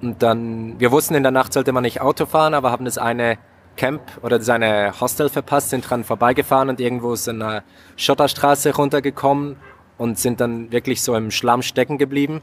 Und 0.00 0.22
dann, 0.22 0.78
wir 0.80 0.92
wussten, 0.92 1.14
in 1.14 1.22
der 1.22 1.32
Nacht 1.32 1.52
sollte 1.52 1.72
man 1.72 1.82
nicht 1.82 2.00
Auto 2.00 2.26
fahren, 2.26 2.54
aber 2.54 2.70
haben 2.70 2.84
das 2.84 2.98
eine 2.98 3.38
Camp 3.76 4.02
oder 4.22 4.38
das 4.38 4.48
eine 4.48 4.92
Hostel 5.00 5.28
verpasst, 5.28 5.70
sind 5.70 5.88
dran 5.88 6.04
vorbeigefahren 6.04 6.68
und 6.68 6.80
irgendwo 6.80 7.12
ist 7.12 7.28
eine 7.28 7.64
Schotterstraße 7.96 8.74
runtergekommen 8.74 9.56
und 9.98 10.18
sind 10.18 10.40
dann 10.40 10.70
wirklich 10.70 11.02
so 11.02 11.14
im 11.16 11.30
Schlamm 11.30 11.62
stecken 11.62 11.98
geblieben. 11.98 12.40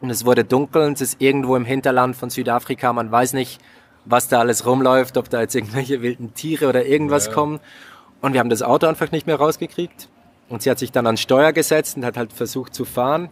Und 0.00 0.10
es 0.10 0.24
wurde 0.24 0.44
dunkel 0.44 0.82
und 0.82 0.94
es 0.94 1.00
ist 1.00 1.20
irgendwo 1.20 1.56
im 1.56 1.64
Hinterland 1.64 2.14
von 2.14 2.30
Südafrika. 2.30 2.92
Man 2.92 3.10
weiß 3.10 3.32
nicht, 3.32 3.60
was 4.04 4.28
da 4.28 4.40
alles 4.40 4.66
rumläuft, 4.66 5.16
ob 5.16 5.30
da 5.30 5.40
jetzt 5.40 5.54
irgendwelche 5.54 6.02
wilden 6.02 6.34
Tiere 6.34 6.68
oder 6.68 6.86
irgendwas 6.86 7.26
ja, 7.26 7.32
kommen. 7.32 7.60
Und 8.20 8.32
wir 8.32 8.40
haben 8.40 8.50
das 8.50 8.62
Auto 8.62 8.86
einfach 8.86 9.10
nicht 9.12 9.26
mehr 9.26 9.36
rausgekriegt. 9.36 10.08
Und 10.48 10.62
sie 10.62 10.70
hat 10.70 10.78
sich 10.78 10.92
dann 10.92 11.06
an 11.06 11.16
Steuer 11.16 11.52
gesetzt 11.52 11.96
und 11.96 12.04
hat 12.04 12.16
halt 12.16 12.32
versucht 12.32 12.74
zu 12.74 12.84
fahren. 12.84 13.30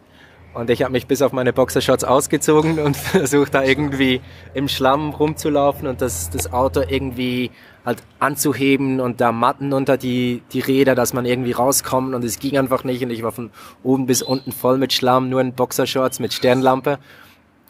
Und 0.54 0.68
ich 0.68 0.82
habe 0.82 0.92
mich 0.92 1.06
bis 1.06 1.22
auf 1.22 1.32
meine 1.32 1.52
Boxershorts 1.52 2.04
ausgezogen 2.04 2.78
und 2.78 2.96
versucht 2.98 3.54
da 3.54 3.62
irgendwie 3.62 4.20
im 4.52 4.68
Schlamm 4.68 5.10
rumzulaufen 5.10 5.88
und 5.88 6.02
das, 6.02 6.28
das 6.28 6.52
Auto 6.52 6.82
irgendwie 6.86 7.50
halt 7.86 8.02
anzuheben 8.18 9.00
und 9.00 9.20
da 9.20 9.32
Matten 9.32 9.72
unter 9.72 9.96
die, 9.96 10.42
die 10.52 10.60
Räder, 10.60 10.94
dass 10.94 11.14
man 11.14 11.24
irgendwie 11.24 11.52
rauskommt 11.52 12.14
und 12.14 12.22
es 12.22 12.38
ging 12.38 12.58
einfach 12.58 12.84
nicht 12.84 13.02
und 13.02 13.10
ich 13.10 13.22
war 13.22 13.32
von 13.32 13.50
oben 13.82 14.06
bis 14.06 14.22
unten 14.22 14.52
voll 14.52 14.78
mit 14.78 14.92
Schlamm, 14.92 15.30
nur 15.30 15.40
in 15.40 15.54
Boxershorts 15.54 16.20
mit 16.20 16.32
Sternlampe. 16.32 16.98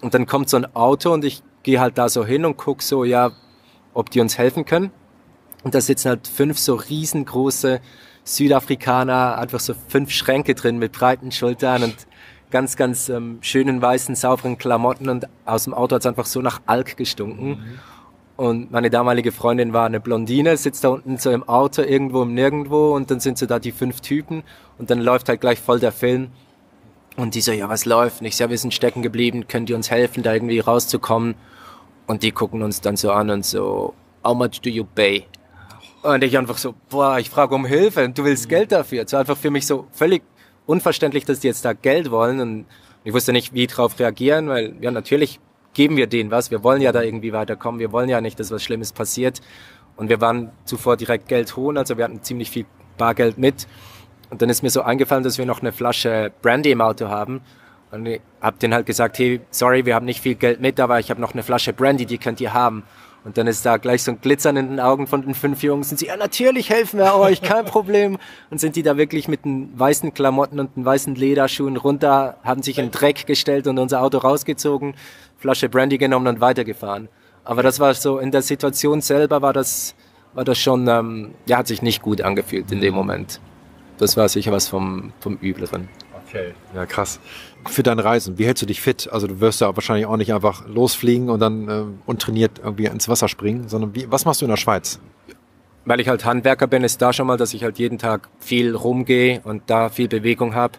Und 0.00 0.14
dann 0.14 0.26
kommt 0.26 0.48
so 0.48 0.56
ein 0.56 0.74
Auto 0.74 1.12
und 1.12 1.24
ich 1.24 1.42
gehe 1.62 1.80
halt 1.80 1.98
da 1.98 2.08
so 2.08 2.24
hin 2.24 2.44
und 2.44 2.56
guck 2.56 2.82
so, 2.82 3.04
ja, 3.04 3.32
ob 3.94 4.10
die 4.10 4.20
uns 4.20 4.38
helfen 4.38 4.64
können. 4.64 4.90
Und 5.62 5.74
da 5.74 5.80
sitzen 5.80 6.08
halt 6.08 6.26
fünf 6.26 6.58
so 6.58 6.74
riesengroße 6.74 7.80
Südafrikaner, 8.24 9.38
einfach 9.38 9.60
so 9.60 9.74
fünf 9.88 10.10
Schränke 10.10 10.54
drin 10.54 10.78
mit 10.78 10.92
breiten 10.92 11.32
Schultern 11.32 11.84
und 11.84 12.06
ganz, 12.50 12.76
ganz 12.76 13.08
ähm, 13.08 13.38
schönen 13.40 13.80
weißen, 13.80 14.14
sauberen 14.14 14.58
Klamotten 14.58 15.08
und 15.08 15.26
aus 15.44 15.64
dem 15.64 15.74
Auto 15.74 15.94
hat 15.94 16.02
es 16.02 16.06
einfach 16.06 16.26
so 16.26 16.40
nach 16.40 16.60
Alk 16.66 16.96
gestunken. 16.96 17.48
Mhm. 17.48 17.78
Und 18.36 18.70
meine 18.70 18.90
damalige 18.90 19.30
Freundin 19.30 19.72
war 19.72 19.86
eine 19.86 20.00
Blondine, 20.00 20.56
sitzt 20.56 20.84
da 20.84 20.88
unten 20.88 21.18
so 21.18 21.30
im 21.30 21.48
Auto 21.48 21.82
irgendwo 21.82 22.22
im 22.22 22.34
Nirgendwo 22.34 22.94
und 22.94 23.10
dann 23.10 23.20
sind 23.20 23.38
so 23.38 23.46
da 23.46 23.58
die 23.58 23.72
fünf 23.72 24.00
Typen 24.00 24.42
und 24.78 24.90
dann 24.90 25.00
läuft 25.00 25.28
halt 25.28 25.40
gleich 25.40 25.60
voll 25.60 25.80
der 25.80 25.92
Film. 25.92 26.28
Und 27.16 27.34
die 27.34 27.42
so, 27.42 27.52
ja, 27.52 27.68
was 27.68 27.84
läuft? 27.84 28.20
Und 28.20 28.26
ich 28.26 28.36
so, 28.36 28.44
ja, 28.44 28.50
wir 28.50 28.56
sind 28.56 28.72
stecken 28.72 29.02
geblieben, 29.02 29.46
könnt 29.46 29.68
ihr 29.68 29.76
uns 29.76 29.90
helfen, 29.90 30.22
da 30.22 30.32
irgendwie 30.32 30.60
rauszukommen? 30.60 31.34
Und 32.12 32.22
die 32.22 32.30
gucken 32.30 32.62
uns 32.62 32.82
dann 32.82 32.98
so 32.98 33.10
an 33.10 33.30
und 33.30 33.42
so, 33.42 33.94
how 34.22 34.36
much 34.36 34.60
do 34.62 34.68
you 34.68 34.84
pay? 34.84 35.24
Und 36.02 36.22
ich 36.22 36.36
einfach 36.36 36.58
so, 36.58 36.74
boah, 36.90 37.18
ich 37.18 37.30
frage 37.30 37.54
um 37.54 37.64
Hilfe 37.64 38.04
und 38.04 38.18
du 38.18 38.24
willst 38.24 38.50
Geld 38.50 38.70
dafür. 38.70 39.06
War 39.10 39.20
einfach 39.20 39.38
für 39.38 39.50
mich 39.50 39.66
so 39.66 39.86
völlig 39.92 40.22
unverständlich, 40.66 41.24
dass 41.24 41.40
die 41.40 41.46
jetzt 41.46 41.64
da 41.64 41.72
Geld 41.72 42.10
wollen 42.10 42.40
und 42.40 42.66
ich 43.02 43.14
wusste 43.14 43.32
nicht, 43.32 43.54
wie 43.54 43.66
drauf 43.66 43.98
reagieren, 43.98 44.50
weil 44.50 44.74
ja 44.82 44.90
natürlich 44.90 45.40
geben 45.72 45.96
wir 45.96 46.06
denen 46.06 46.30
was. 46.30 46.50
Wir 46.50 46.62
wollen 46.62 46.82
ja 46.82 46.92
da 46.92 47.00
irgendwie 47.00 47.32
weiterkommen. 47.32 47.80
Wir 47.80 47.92
wollen 47.92 48.10
ja 48.10 48.20
nicht, 48.20 48.38
dass 48.38 48.50
was 48.50 48.62
Schlimmes 48.62 48.92
passiert. 48.92 49.40
Und 49.96 50.10
wir 50.10 50.20
waren 50.20 50.50
zuvor 50.66 50.98
direkt 50.98 51.28
Geld 51.28 51.56
holen, 51.56 51.78
also 51.78 51.96
wir 51.96 52.04
hatten 52.04 52.22
ziemlich 52.22 52.50
viel 52.50 52.66
Bargeld 52.98 53.38
mit. 53.38 53.66
Und 54.28 54.42
dann 54.42 54.50
ist 54.50 54.62
mir 54.62 54.68
so 54.68 54.82
eingefallen, 54.82 55.24
dass 55.24 55.38
wir 55.38 55.46
noch 55.46 55.62
eine 55.62 55.72
Flasche 55.72 56.30
Brandy 56.42 56.72
im 56.72 56.82
Auto 56.82 57.08
haben. 57.08 57.40
Und 57.92 58.06
ich 58.06 58.20
hab 58.40 58.58
denen 58.58 58.72
halt 58.74 58.86
gesagt, 58.86 59.18
hey, 59.18 59.40
sorry, 59.50 59.84
wir 59.84 59.94
haben 59.94 60.06
nicht 60.06 60.20
viel 60.20 60.34
Geld 60.34 60.60
mit, 60.60 60.80
aber 60.80 60.98
ich 60.98 61.10
habe 61.10 61.20
noch 61.20 61.34
eine 61.34 61.42
Flasche 61.42 61.74
Brandy, 61.74 62.06
die 62.06 62.18
könnt 62.18 62.40
ihr 62.40 62.54
haben. 62.54 62.84
Und 63.24 63.36
dann 63.38 63.46
ist 63.46 63.64
da 63.64 63.76
gleich 63.76 64.02
so 64.02 64.10
ein 64.10 64.20
Glitzern 64.20 64.56
in 64.56 64.68
den 64.70 64.80
Augen 64.80 65.06
von 65.06 65.22
den 65.22 65.34
fünf 65.34 65.62
Jungs 65.62 65.92
und 65.92 65.98
sie, 65.98 66.06
ja, 66.06 66.16
natürlich 66.16 66.70
helfen 66.70 66.98
wir 66.98 67.14
euch, 67.14 67.40
kein 67.40 67.64
Problem. 67.64 68.18
Und 68.50 68.58
sind 68.58 68.74
die 68.74 68.82
da 68.82 68.96
wirklich 68.96 69.28
mit 69.28 69.44
den 69.44 69.78
weißen 69.78 70.12
Klamotten 70.14 70.58
und 70.58 70.74
den 70.74 70.84
weißen 70.84 71.14
Lederschuhen 71.14 71.76
runter, 71.76 72.38
haben 72.42 72.62
sich 72.62 72.78
in 72.78 72.90
Dreck 72.90 73.26
gestellt 73.26 73.68
und 73.68 73.78
unser 73.78 74.02
Auto 74.02 74.18
rausgezogen, 74.18 74.94
Flasche 75.36 75.68
Brandy 75.68 75.98
genommen 75.98 76.26
und 76.26 76.40
weitergefahren. 76.40 77.08
Aber 77.44 77.62
das 77.62 77.78
war 77.78 77.94
so, 77.94 78.18
in 78.18 78.30
der 78.30 78.42
Situation 78.42 79.02
selber 79.02 79.42
war 79.42 79.52
das, 79.52 79.94
war 80.34 80.44
das 80.44 80.58
schon, 80.58 80.88
ähm, 80.88 81.34
ja, 81.46 81.58
hat 81.58 81.66
sich 81.66 81.82
nicht 81.82 82.02
gut 82.02 82.22
angefühlt 82.22 82.72
in 82.72 82.80
dem 82.80 82.94
Moment. 82.94 83.40
Das 83.98 84.16
war 84.16 84.28
sicher 84.28 84.50
was 84.50 84.68
vom, 84.68 85.12
vom 85.20 85.36
Übleren. 85.36 85.88
Okay. 86.32 86.54
Ja, 86.74 86.86
krass. 86.86 87.20
Für 87.66 87.82
deine 87.82 88.04
Reisen, 88.04 88.38
wie 88.38 88.46
hältst 88.46 88.62
du 88.62 88.66
dich 88.66 88.80
fit? 88.80 89.06
Also 89.12 89.26
du 89.26 89.40
wirst 89.40 89.60
ja 89.60 89.76
wahrscheinlich 89.76 90.06
auch 90.06 90.16
nicht 90.16 90.32
einfach 90.32 90.66
losfliegen 90.66 91.28
und 91.28 91.40
dann 91.40 91.68
äh, 91.68 91.84
untrainiert 92.06 92.52
irgendwie 92.58 92.86
ins 92.86 93.06
Wasser 93.06 93.28
springen, 93.28 93.68
sondern 93.68 93.94
wie, 93.94 94.10
was 94.10 94.24
machst 94.24 94.40
du 94.40 94.46
in 94.46 94.50
der 94.50 94.56
Schweiz? 94.56 94.98
Weil 95.84 96.00
ich 96.00 96.08
halt 96.08 96.24
Handwerker 96.24 96.66
bin, 96.66 96.84
ist 96.84 97.02
da 97.02 97.12
schon 97.12 97.26
mal, 97.26 97.36
dass 97.36 97.52
ich 97.52 97.64
halt 97.64 97.78
jeden 97.78 97.98
Tag 97.98 98.30
viel 98.38 98.74
rumgehe 98.74 99.42
und 99.44 99.64
da 99.66 99.90
viel 99.90 100.08
Bewegung 100.08 100.54
habe. 100.54 100.78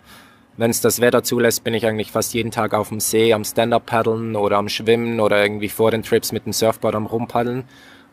Wenn 0.57 0.71
es 0.71 0.81
das 0.81 1.01
Wetter 1.01 1.21
zulässt, 1.21 1.63
bin 1.63 1.75
ich 1.75 1.85
eigentlich 1.85 2.11
fast 2.11 2.33
jeden 2.33 2.49
Tag 2.49 2.73
auf 2.73 2.89
dem 2.89 2.99
See 2.99 3.31
am 3.31 3.43
Stand-Up-Paddeln 3.43 4.35
oder 4.35 4.57
am 4.57 4.69
Schwimmen 4.69 5.19
oder 5.19 5.39
irgendwie 5.43 5.69
vor 5.69 5.91
den 5.91 6.01
Trips 6.01 6.31
mit 6.31 6.47
dem 6.47 6.53
Surfboard 6.53 6.95
am 6.95 7.05
Rumpaddeln. 7.05 7.65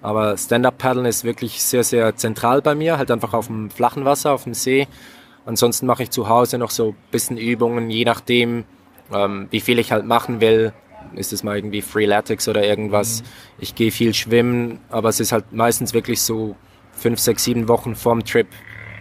Aber 0.02 0.36
Stand-Up-Paddeln 0.36 1.06
ist 1.06 1.24
wirklich 1.24 1.62
sehr, 1.62 1.84
sehr 1.84 2.16
zentral 2.16 2.60
bei 2.60 2.74
mir, 2.74 2.98
halt 2.98 3.10
einfach 3.10 3.32
auf 3.32 3.46
dem 3.46 3.70
flachen 3.70 4.04
Wasser, 4.04 4.32
auf 4.32 4.44
dem 4.44 4.52
See 4.52 4.86
Ansonsten 5.50 5.84
mache 5.86 6.04
ich 6.04 6.10
zu 6.10 6.28
Hause 6.28 6.58
noch 6.58 6.70
so 6.70 6.90
ein 6.90 6.96
bisschen 7.10 7.36
Übungen, 7.36 7.90
je 7.90 8.04
nachdem, 8.04 8.62
ähm, 9.12 9.48
wie 9.50 9.58
viel 9.58 9.80
ich 9.80 9.90
halt 9.90 10.06
machen 10.06 10.40
will. 10.40 10.72
Ist 11.16 11.32
es 11.32 11.42
mal 11.42 11.56
irgendwie 11.56 11.82
Freeletics 11.82 12.46
oder 12.46 12.64
irgendwas. 12.64 13.22
Mhm. 13.22 13.26
Ich 13.58 13.74
gehe 13.74 13.90
viel 13.90 14.14
schwimmen, 14.14 14.78
aber 14.90 15.08
es 15.08 15.18
ist 15.18 15.32
halt 15.32 15.52
meistens 15.52 15.92
wirklich 15.92 16.22
so 16.22 16.54
fünf, 16.92 17.18
sechs, 17.18 17.42
sieben 17.42 17.66
Wochen 17.66 17.96
vorm 17.96 18.24
Trip 18.24 18.46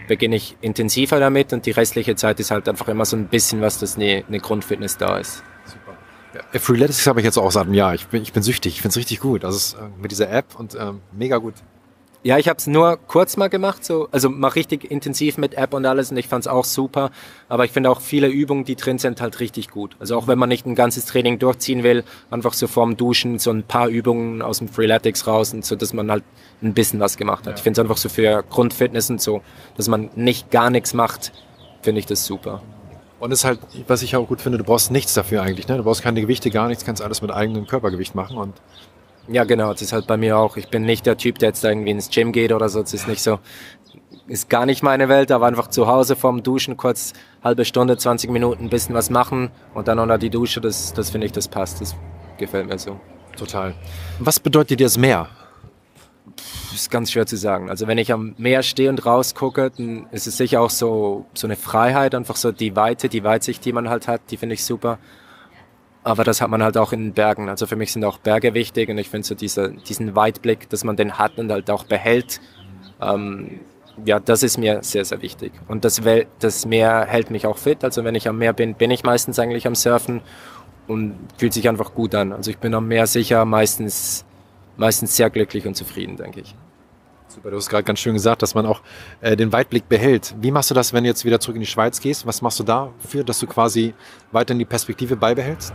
beginne 0.08 0.38
ich 0.38 0.58
intensiver 0.62 1.20
damit 1.20 1.54
und 1.54 1.68
die 1.68 1.72
restliche 1.72 2.16
Zeit 2.16 2.40
ist 2.40 2.50
halt 2.50 2.68
einfach 2.68 2.88
immer 2.88 3.06
so 3.06 3.16
ein 3.16 3.28
bisschen 3.28 3.62
was, 3.62 3.78
dass 3.78 3.96
eine, 3.96 4.24
eine 4.28 4.40
Grundfitness 4.40 4.98
da 4.98 5.20
ist. 5.20 5.44
Super. 5.66 5.96
Ja, 6.52 6.60
Freeletics 6.60 7.06
habe 7.06 7.20
ich 7.20 7.26
jetzt 7.26 7.38
auch 7.38 7.52
seit 7.52 7.66
einem 7.66 7.76
Jahr. 7.76 7.94
Ich 7.94 8.08
bin, 8.08 8.24
ich 8.24 8.34
bin 8.34 8.42
süchtig, 8.42 8.74
ich 8.74 8.82
finde 8.82 8.94
es 8.94 8.98
richtig 8.98 9.20
gut. 9.20 9.46
Also 9.46 9.78
mit 10.02 10.10
dieser 10.10 10.32
App 10.32 10.56
und 10.58 10.74
ähm, 10.74 11.02
mega 11.12 11.38
gut. 11.38 11.54
Ja, 12.22 12.38
ich 12.38 12.50
habe 12.50 12.58
es 12.58 12.68
nur 12.68 12.98
kurz 13.08 13.38
mal 13.38 13.48
gemacht, 13.48 13.86
so 13.86 14.10
also 14.12 14.30
mal 14.30 14.50
richtig 14.50 14.92
intensiv 14.92 15.38
mit 15.38 15.54
App 15.54 15.74
und 15.74 15.86
alles 15.86 16.12
und 16.12 16.18
ich 16.18 16.28
fand 16.28 16.44
es 16.44 16.48
auch 16.48 16.66
super. 16.66 17.12
Aber 17.48 17.64
ich 17.64 17.72
finde 17.72 17.90
auch 17.90 18.02
viele 18.02 18.28
Übungen, 18.28 18.66
die 18.66 18.76
drin 18.76 18.98
sind, 18.98 19.22
halt 19.22 19.40
richtig 19.40 19.70
gut. 19.70 19.96
Also 20.02 20.18
auch 20.18 20.28
wenn 20.28 20.38
man 20.38 20.50
nicht 20.50 20.66
ein 20.66 20.76
ganzes 20.76 21.06
Training 21.06 21.40
durchziehen 21.40 21.82
will, 21.82 22.04
einfach 22.30 22.52
so 22.52 22.68
vorm 22.68 22.98
Duschen 22.98 23.40
so 23.40 23.52
ein 23.52 23.64
paar 23.64 23.88
Übungen 23.88 24.42
aus 24.42 24.58
dem 24.58 24.68
Freeletics 24.68 25.28
raus 25.28 25.54
und 25.54 25.64
so, 25.64 25.78
dass 25.78 25.94
man 25.94 26.12
halt 26.12 26.26
ein 26.62 26.74
bisschen 26.74 27.00
was 27.00 27.16
gemacht 27.16 27.46
hat. 27.46 27.54
Ja. 27.54 27.56
Ich 27.56 27.64
finde 27.64 27.80
es 27.80 27.86
einfach 27.86 27.98
so 27.98 28.10
für 28.10 28.44
Grundfitness 28.50 29.10
und 29.10 29.22
so, 29.22 29.42
dass 29.78 29.88
man 29.88 30.10
nicht 30.16 30.52
gar 30.52 30.70
nichts 30.70 30.94
macht, 30.94 31.32
finde 31.82 32.00
ich 32.00 32.06
das 32.06 32.26
super. 32.26 32.62
Und 33.22 33.32
es 33.32 33.40
ist 33.40 33.46
halt, 33.46 33.60
was 33.88 34.02
ich 34.02 34.16
auch 34.18 34.28
gut 34.28 34.42
finde, 34.42 34.58
du 34.58 34.64
brauchst 34.66 34.92
nichts 34.92 35.14
dafür 35.14 35.42
eigentlich. 35.42 35.68
Ne? 35.68 35.78
Du 35.78 35.84
brauchst 35.84 36.02
keine 36.02 36.20
Gewichte, 36.22 36.52
gar 36.52 36.68
nichts, 36.68 36.86
kannst 36.86 37.02
alles 37.02 37.22
mit 37.22 37.32
eigenem 37.32 37.66
Körpergewicht 37.68 38.16
machen 38.16 38.38
und 38.38 38.56
ja, 39.32 39.44
genau, 39.44 39.72
das 39.72 39.82
ist 39.82 39.94
halt 39.94 40.08
bei 40.08 40.18
mir 40.18 40.38
auch. 40.38 40.58
Ich 40.58 40.70
bin 40.70 40.84
nicht 40.84 41.06
der 41.06 41.18
Typ, 41.18 41.40
der 41.40 41.50
jetzt 41.50 41.64
irgendwie 41.64 41.92
ins 41.92 42.10
Gym 42.10 42.32
geht 42.32 42.52
oder 42.52 42.70
so. 42.70 42.82
Das 42.82 42.94
ist 42.94 43.08
nicht 43.08 43.22
so, 43.22 43.40
ist 44.28 44.50
gar 44.50 44.66
nicht 44.66 44.84
meine 44.84 45.10
Welt, 45.10 45.32
aber 45.32 45.48
einfach 45.48 45.68
zu 45.68 45.88
Hause 45.88 46.16
vorm 46.16 46.44
Duschen 46.44 46.78
kurz 46.78 47.14
halbe 47.44 47.66
Stunde, 47.66 47.98
20 47.98 48.30
Minuten 48.30 48.66
ein 48.66 48.70
bisschen 48.70 48.96
was 48.96 49.10
machen 49.10 49.52
und 49.74 49.88
dann 49.88 50.00
unter 50.00 50.18
die 50.18 50.30
Dusche, 50.30 50.62
das, 50.62 50.94
das 50.94 51.10
finde 51.10 51.28
ich, 51.28 51.34
das 51.34 51.48
passt. 51.48 51.82
Das 51.82 51.96
gefällt 52.38 52.68
mir 52.68 52.80
so. 52.80 53.00
Total. 53.38 53.74
Was 54.20 54.40
bedeutet 54.40 54.80
dir 54.80 54.86
das 54.86 54.98
Meer? 54.98 55.30
Das 56.36 56.82
ist 56.82 56.92
ganz 56.92 57.12
schwer 57.12 57.26
zu 57.26 57.38
sagen. 57.38 57.70
Also 57.70 57.88
wenn 57.88 57.98
ich 57.98 58.12
am 58.14 58.36
Meer 58.38 58.64
stehe 58.64 58.90
und 58.90 59.06
rausgucke, 59.06 59.72
dann 59.76 60.08
ist 60.12 60.28
es 60.28 60.38
sicher 60.38 60.62
auch 60.62 60.70
so, 60.70 61.26
so 61.34 61.48
eine 61.48 61.56
Freiheit, 61.56 62.16
einfach 62.16 62.36
so 62.36 62.52
die 62.52 62.76
Weite, 62.76 63.10
die 63.10 63.24
Weitsicht, 63.24 63.66
die 63.66 63.74
man 63.74 63.90
halt 63.90 64.08
hat, 64.08 64.22
die 64.30 64.38
finde 64.38 64.56
ich 64.56 64.64
super. 64.64 65.00
Aber 66.04 66.24
das 66.24 66.42
hat 66.42 66.50
man 66.50 66.64
halt 66.64 66.78
auch 66.78 66.94
in 66.94 67.14
Bergen. 67.14 67.50
Also 67.50 67.68
für 67.68 67.76
mich 67.76 67.92
sind 67.92 68.04
auch 68.06 68.18
Berge 68.18 68.54
wichtig 68.54 68.90
und 68.90 68.98
ich 68.98 69.10
finde 69.10 69.28
so 69.28 69.36
diese, 69.36 69.72
diesen 69.72 70.16
Weitblick, 70.16 70.70
dass 70.70 70.84
man 70.84 70.96
den 70.96 71.18
hat 71.18 71.38
und 71.38 71.52
halt 71.52 71.70
auch 71.70 71.84
behält, 71.84 72.40
ähm, 73.02 73.60
ja, 74.06 74.20
das 74.20 74.44
ist 74.44 74.58
mir 74.58 74.82
sehr, 74.82 75.04
sehr 75.04 75.22
wichtig. 75.22 75.52
Und 75.68 75.84
das, 75.84 76.02
das 76.40 76.66
Meer 76.66 77.06
hält 77.06 77.32
mich 77.32 77.46
auch 77.46 77.58
fit. 77.58 77.84
Also 77.84 78.04
wenn 78.04 78.16
ich 78.16 78.30
am 78.30 78.38
Meer 78.38 78.54
bin, 78.54 78.76
bin 78.76 78.92
ich 78.92 79.04
meistens 79.04 79.40
eigentlich 79.40 79.68
am 79.68 79.76
Surfen 79.76 80.22
und 80.88 81.16
fühlt 81.38 81.54
sich 81.54 81.68
einfach 81.68 81.94
gut 81.94 82.16
an. 82.16 82.32
Also 82.32 82.50
ich 82.50 82.58
bin 82.58 82.74
am 82.74 82.88
Meer 82.88 83.08
sicher 83.08 83.44
meistens, 83.46 84.26
meistens 84.78 85.18
sehr 85.18 85.30
glücklich 85.30 85.68
und 85.68 85.76
zufrieden, 85.76 86.16
denke 86.16 86.42
ich. 86.42 86.56
Super, 87.40 87.52
du 87.52 87.56
hast 87.56 87.70
gerade 87.70 87.86
ganz 87.86 88.00
schön 88.00 88.16
gesagt, 88.16 88.42
dass 88.42 88.54
man 88.54 88.66
auch 88.66 88.82
äh, 89.22 89.38
den 89.38 89.54
Weitblick 89.54 89.88
behält. 89.88 90.36
Wie 90.42 90.52
machst 90.52 90.72
du 90.72 90.76
das, 90.76 90.92
wenn 90.92 91.06
du 91.06 91.10
jetzt 91.10 91.24
wieder 91.24 91.40
zurück 91.40 91.56
in 91.56 91.62
die 91.62 91.68
Schweiz 91.68 92.02
gehst? 92.02 92.26
Was 92.26 92.42
machst 92.42 92.60
du 92.60 92.66
dafür, 92.66 93.24
dass 93.24 93.40
du 93.40 93.48
quasi 93.48 93.94
weiterhin 94.34 94.60
die 94.60 94.66
Perspektive 94.66 95.16
beibehältst? 95.16 95.74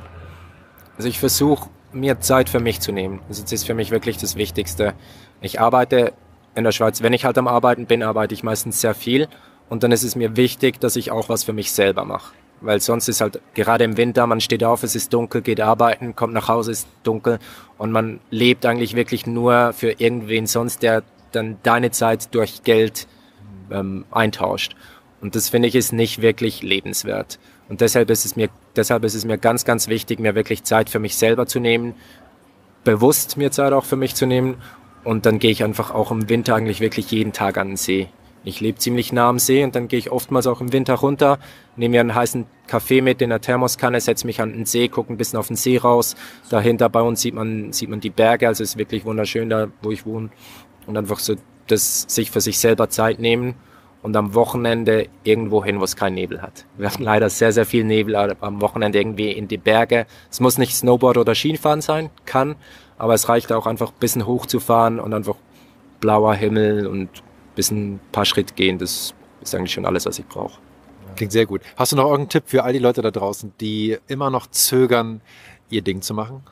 Also 0.98 1.09
ich 1.09 1.18
versuche 1.18 1.70
mir 1.90 2.20
Zeit 2.20 2.50
für 2.50 2.61
mich 2.61 2.81
zu 2.81 2.92
nehmen. 2.92 3.22
Also 3.31 3.40
das 3.40 3.50
ist 3.50 3.64
für 3.64 3.72
mich 3.72 3.90
wirklich 3.90 4.18
das 4.18 4.37
Wichtigste. 4.37 4.92
Ich 5.40 5.59
arbeite 5.59 6.12
in 6.55 6.64
der 6.64 6.72
Schweiz, 6.72 7.03
wenn 7.03 7.14
ich 7.14 7.24
halt 7.24 7.38
am 7.38 7.48
Arbeiten 7.48 7.87
bin, 7.87 8.03
arbeite 8.03 8.35
ich 8.35 8.42
meistens 8.42 8.83
sehr 8.83 8.94
viel 8.94 9.27
und 9.70 9.83
dann 9.83 9.90
ist 9.90 10.03
es 10.03 10.16
mir 10.16 10.37
wichtig, 10.37 10.81
dass 10.81 10.96
ich 10.96 11.12
auch 11.12 11.31
was 11.31 11.44
für 11.44 11.55
mich 11.55 11.72
selber 11.72 12.05
mache. 12.05 12.35
Weil 12.61 12.81
sonst 12.81 13.09
ist 13.09 13.22
halt 13.22 13.40
gerade 13.55 13.85
im 13.85 13.96
Winter, 13.96 14.27
man 14.27 14.42
steht 14.42 14.64
auf, 14.64 14.83
es 14.83 14.94
ist 14.94 15.14
dunkel, 15.14 15.40
geht 15.40 15.62
arbeiten, 15.62 16.14
kommt 16.14 16.35
nach 16.35 16.48
Hause, 16.48 16.72
ist 16.72 16.88
dunkel 17.05 17.38
und 17.79 17.90
man 17.90 18.20
lebt 18.31 18.66
eigentlich 18.66 18.94
wirklich 18.94 19.27
nur 19.27 19.72
für 19.72 19.92
irgendwen 19.92 20.46
sonst, 20.46 20.83
der 20.83 21.03
dann 21.34 21.58
deine 21.62 21.90
Zeit 21.90 22.34
durch 22.34 22.62
Geld 22.62 23.06
ähm, 23.70 24.04
eintauscht. 24.10 24.76
Und 25.20 25.34
das 25.34 25.48
finde 25.48 25.68
ich 25.68 25.74
ist 25.74 25.92
nicht 25.92 26.20
wirklich 26.20 26.62
lebenswert. 26.62 27.38
Und 27.68 27.80
deshalb 27.80 28.10
ist 28.10 28.24
es 28.24 28.36
mir, 28.36 28.48
deshalb 28.76 29.04
ist 29.04 29.14
es 29.14 29.24
mir 29.24 29.38
ganz, 29.38 29.64
ganz 29.64 29.88
wichtig, 29.88 30.18
mir 30.20 30.34
wirklich 30.34 30.64
Zeit 30.64 30.90
für 30.90 30.98
mich 30.98 31.16
selber 31.16 31.46
zu 31.46 31.60
nehmen, 31.60 31.94
bewusst 32.84 33.36
mir 33.36 33.50
Zeit 33.50 33.72
auch 33.72 33.84
für 33.84 33.96
mich 33.96 34.14
zu 34.14 34.26
nehmen. 34.26 34.56
Und 35.02 35.26
dann 35.26 35.38
gehe 35.38 35.50
ich 35.50 35.64
einfach 35.64 35.90
auch 35.90 36.10
im 36.10 36.28
Winter 36.28 36.54
eigentlich 36.54 36.80
wirklich 36.80 37.10
jeden 37.10 37.32
Tag 37.32 37.58
an 37.58 37.68
den 37.68 37.76
See. 37.76 38.08
Ich 38.46 38.60
lebe 38.60 38.78
ziemlich 38.78 39.12
nah 39.12 39.30
am 39.30 39.38
See 39.38 39.64
und 39.64 39.74
dann 39.74 39.88
gehe 39.88 39.98
ich 39.98 40.12
oftmals 40.12 40.46
auch 40.46 40.60
im 40.60 40.72
Winter 40.74 40.94
runter, 40.94 41.38
nehme 41.76 41.92
mir 41.92 42.00
einen 42.00 42.14
heißen 42.14 42.44
Kaffee 42.66 43.00
mit 43.00 43.22
in 43.22 43.30
der 43.30 43.40
Thermoskanne, 43.40 44.00
setze 44.00 44.26
mich 44.26 44.42
an 44.42 44.52
den 44.52 44.66
See, 44.66 44.88
gucke 44.88 45.12
ein 45.12 45.16
bisschen 45.16 45.38
auf 45.38 45.46
den 45.46 45.56
See 45.56 45.78
raus. 45.78 46.14
Dahinter 46.50 46.90
bei 46.90 47.00
uns 47.00 47.22
sieht 47.22 47.34
man, 47.34 47.72
sieht 47.72 47.88
man 47.88 48.00
die 48.00 48.10
Berge, 48.10 48.46
also 48.46 48.62
es 48.62 48.70
ist 48.70 48.78
wirklich 48.78 49.06
wunderschön 49.06 49.48
da, 49.48 49.68
wo 49.80 49.90
ich 49.90 50.04
wohne. 50.04 50.28
Und 50.86 50.96
einfach 50.96 51.18
so 51.18 51.36
das 51.66 52.04
sich 52.08 52.30
für 52.30 52.40
sich 52.40 52.58
selber 52.58 52.88
Zeit 52.90 53.18
nehmen 53.18 53.54
und 54.02 54.14
am 54.16 54.34
Wochenende 54.34 55.08
irgendwo 55.22 55.64
hin, 55.64 55.80
wo 55.80 55.84
es 55.84 55.96
keinen 55.96 56.14
Nebel 56.14 56.42
hat. 56.42 56.66
Wir 56.76 56.90
haben 56.90 57.02
leider 57.02 57.30
sehr, 57.30 57.52
sehr 57.52 57.64
viel 57.64 57.84
Nebel 57.84 58.14
am 58.16 58.60
Wochenende 58.60 58.98
irgendwie 58.98 59.32
in 59.32 59.48
die 59.48 59.56
Berge. 59.56 60.06
Es 60.30 60.40
muss 60.40 60.58
nicht 60.58 60.76
Snowboard 60.76 61.16
oder 61.16 61.34
Skifahren 61.34 61.80
sein, 61.80 62.10
kann, 62.26 62.56
aber 62.98 63.14
es 63.14 63.30
reicht 63.30 63.50
auch 63.50 63.66
einfach 63.66 63.92
ein 63.92 63.98
bisschen 63.98 64.26
hochzufahren 64.26 65.00
und 65.00 65.14
einfach 65.14 65.36
blauer 66.00 66.34
Himmel 66.34 66.86
und 66.86 67.04
ein 67.04 67.54
bisschen 67.54 67.94
ein 67.94 68.00
paar 68.12 68.26
Schritt 68.26 68.56
gehen. 68.56 68.78
Das 68.78 69.14
ist 69.40 69.54
eigentlich 69.54 69.72
schon 69.72 69.86
alles, 69.86 70.04
was 70.04 70.18
ich 70.18 70.26
brauche. 70.26 70.60
Klingt 71.16 71.32
sehr 71.32 71.46
gut. 71.46 71.62
Hast 71.76 71.92
du 71.92 71.96
noch 71.96 72.04
irgendeinen 72.04 72.28
Tipp 72.28 72.44
für 72.46 72.62
all 72.62 72.74
die 72.74 72.80
Leute 72.80 73.00
da 73.00 73.10
draußen, 73.10 73.54
die 73.58 73.96
immer 74.06 74.28
noch 74.28 74.48
zögern, 74.48 75.22
ihr 75.70 75.80
Ding 75.80 76.02
zu 76.02 76.12
machen? 76.12 76.42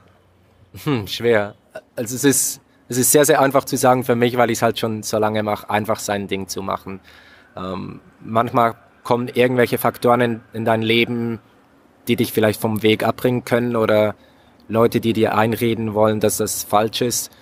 Hm, 0.84 1.06
schwer. 1.06 1.54
Also 1.96 2.16
es 2.16 2.24
ist, 2.24 2.60
es 2.92 2.98
ist 2.98 3.12
sehr, 3.12 3.24
sehr 3.24 3.40
einfach 3.40 3.64
zu 3.64 3.76
sagen 3.76 4.04
für 4.04 4.14
mich, 4.14 4.36
weil 4.36 4.50
ich 4.50 4.58
es 4.58 4.62
halt 4.62 4.78
schon 4.78 5.02
so 5.02 5.18
lange 5.18 5.42
mache, 5.42 5.68
einfach 5.70 5.98
sein 5.98 6.28
Ding 6.28 6.46
zu 6.46 6.62
machen. 6.62 7.00
Ähm, 7.56 8.00
manchmal 8.20 8.74
kommen 9.02 9.28
irgendwelche 9.28 9.78
Faktoren 9.78 10.20
in, 10.20 10.40
in 10.52 10.64
dein 10.64 10.82
Leben, 10.82 11.40
die 12.06 12.16
dich 12.16 12.32
vielleicht 12.32 12.60
vom 12.60 12.82
Weg 12.82 13.02
abbringen 13.02 13.44
können 13.44 13.76
oder 13.76 14.14
Leute, 14.68 15.00
die 15.00 15.14
dir 15.14 15.34
einreden 15.36 15.94
wollen, 15.94 16.20
dass 16.20 16.36
das 16.36 16.64
falsch 16.64 17.00
ist. 17.00 17.32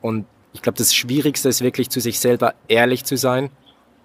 Und 0.00 0.24
ich 0.54 0.62
glaube, 0.62 0.78
das 0.78 0.94
Schwierigste 0.94 1.50
ist 1.50 1.60
wirklich 1.60 1.90
zu 1.90 2.00
sich 2.00 2.18
selber 2.18 2.54
ehrlich 2.66 3.04
zu 3.04 3.16
sein. 3.16 3.50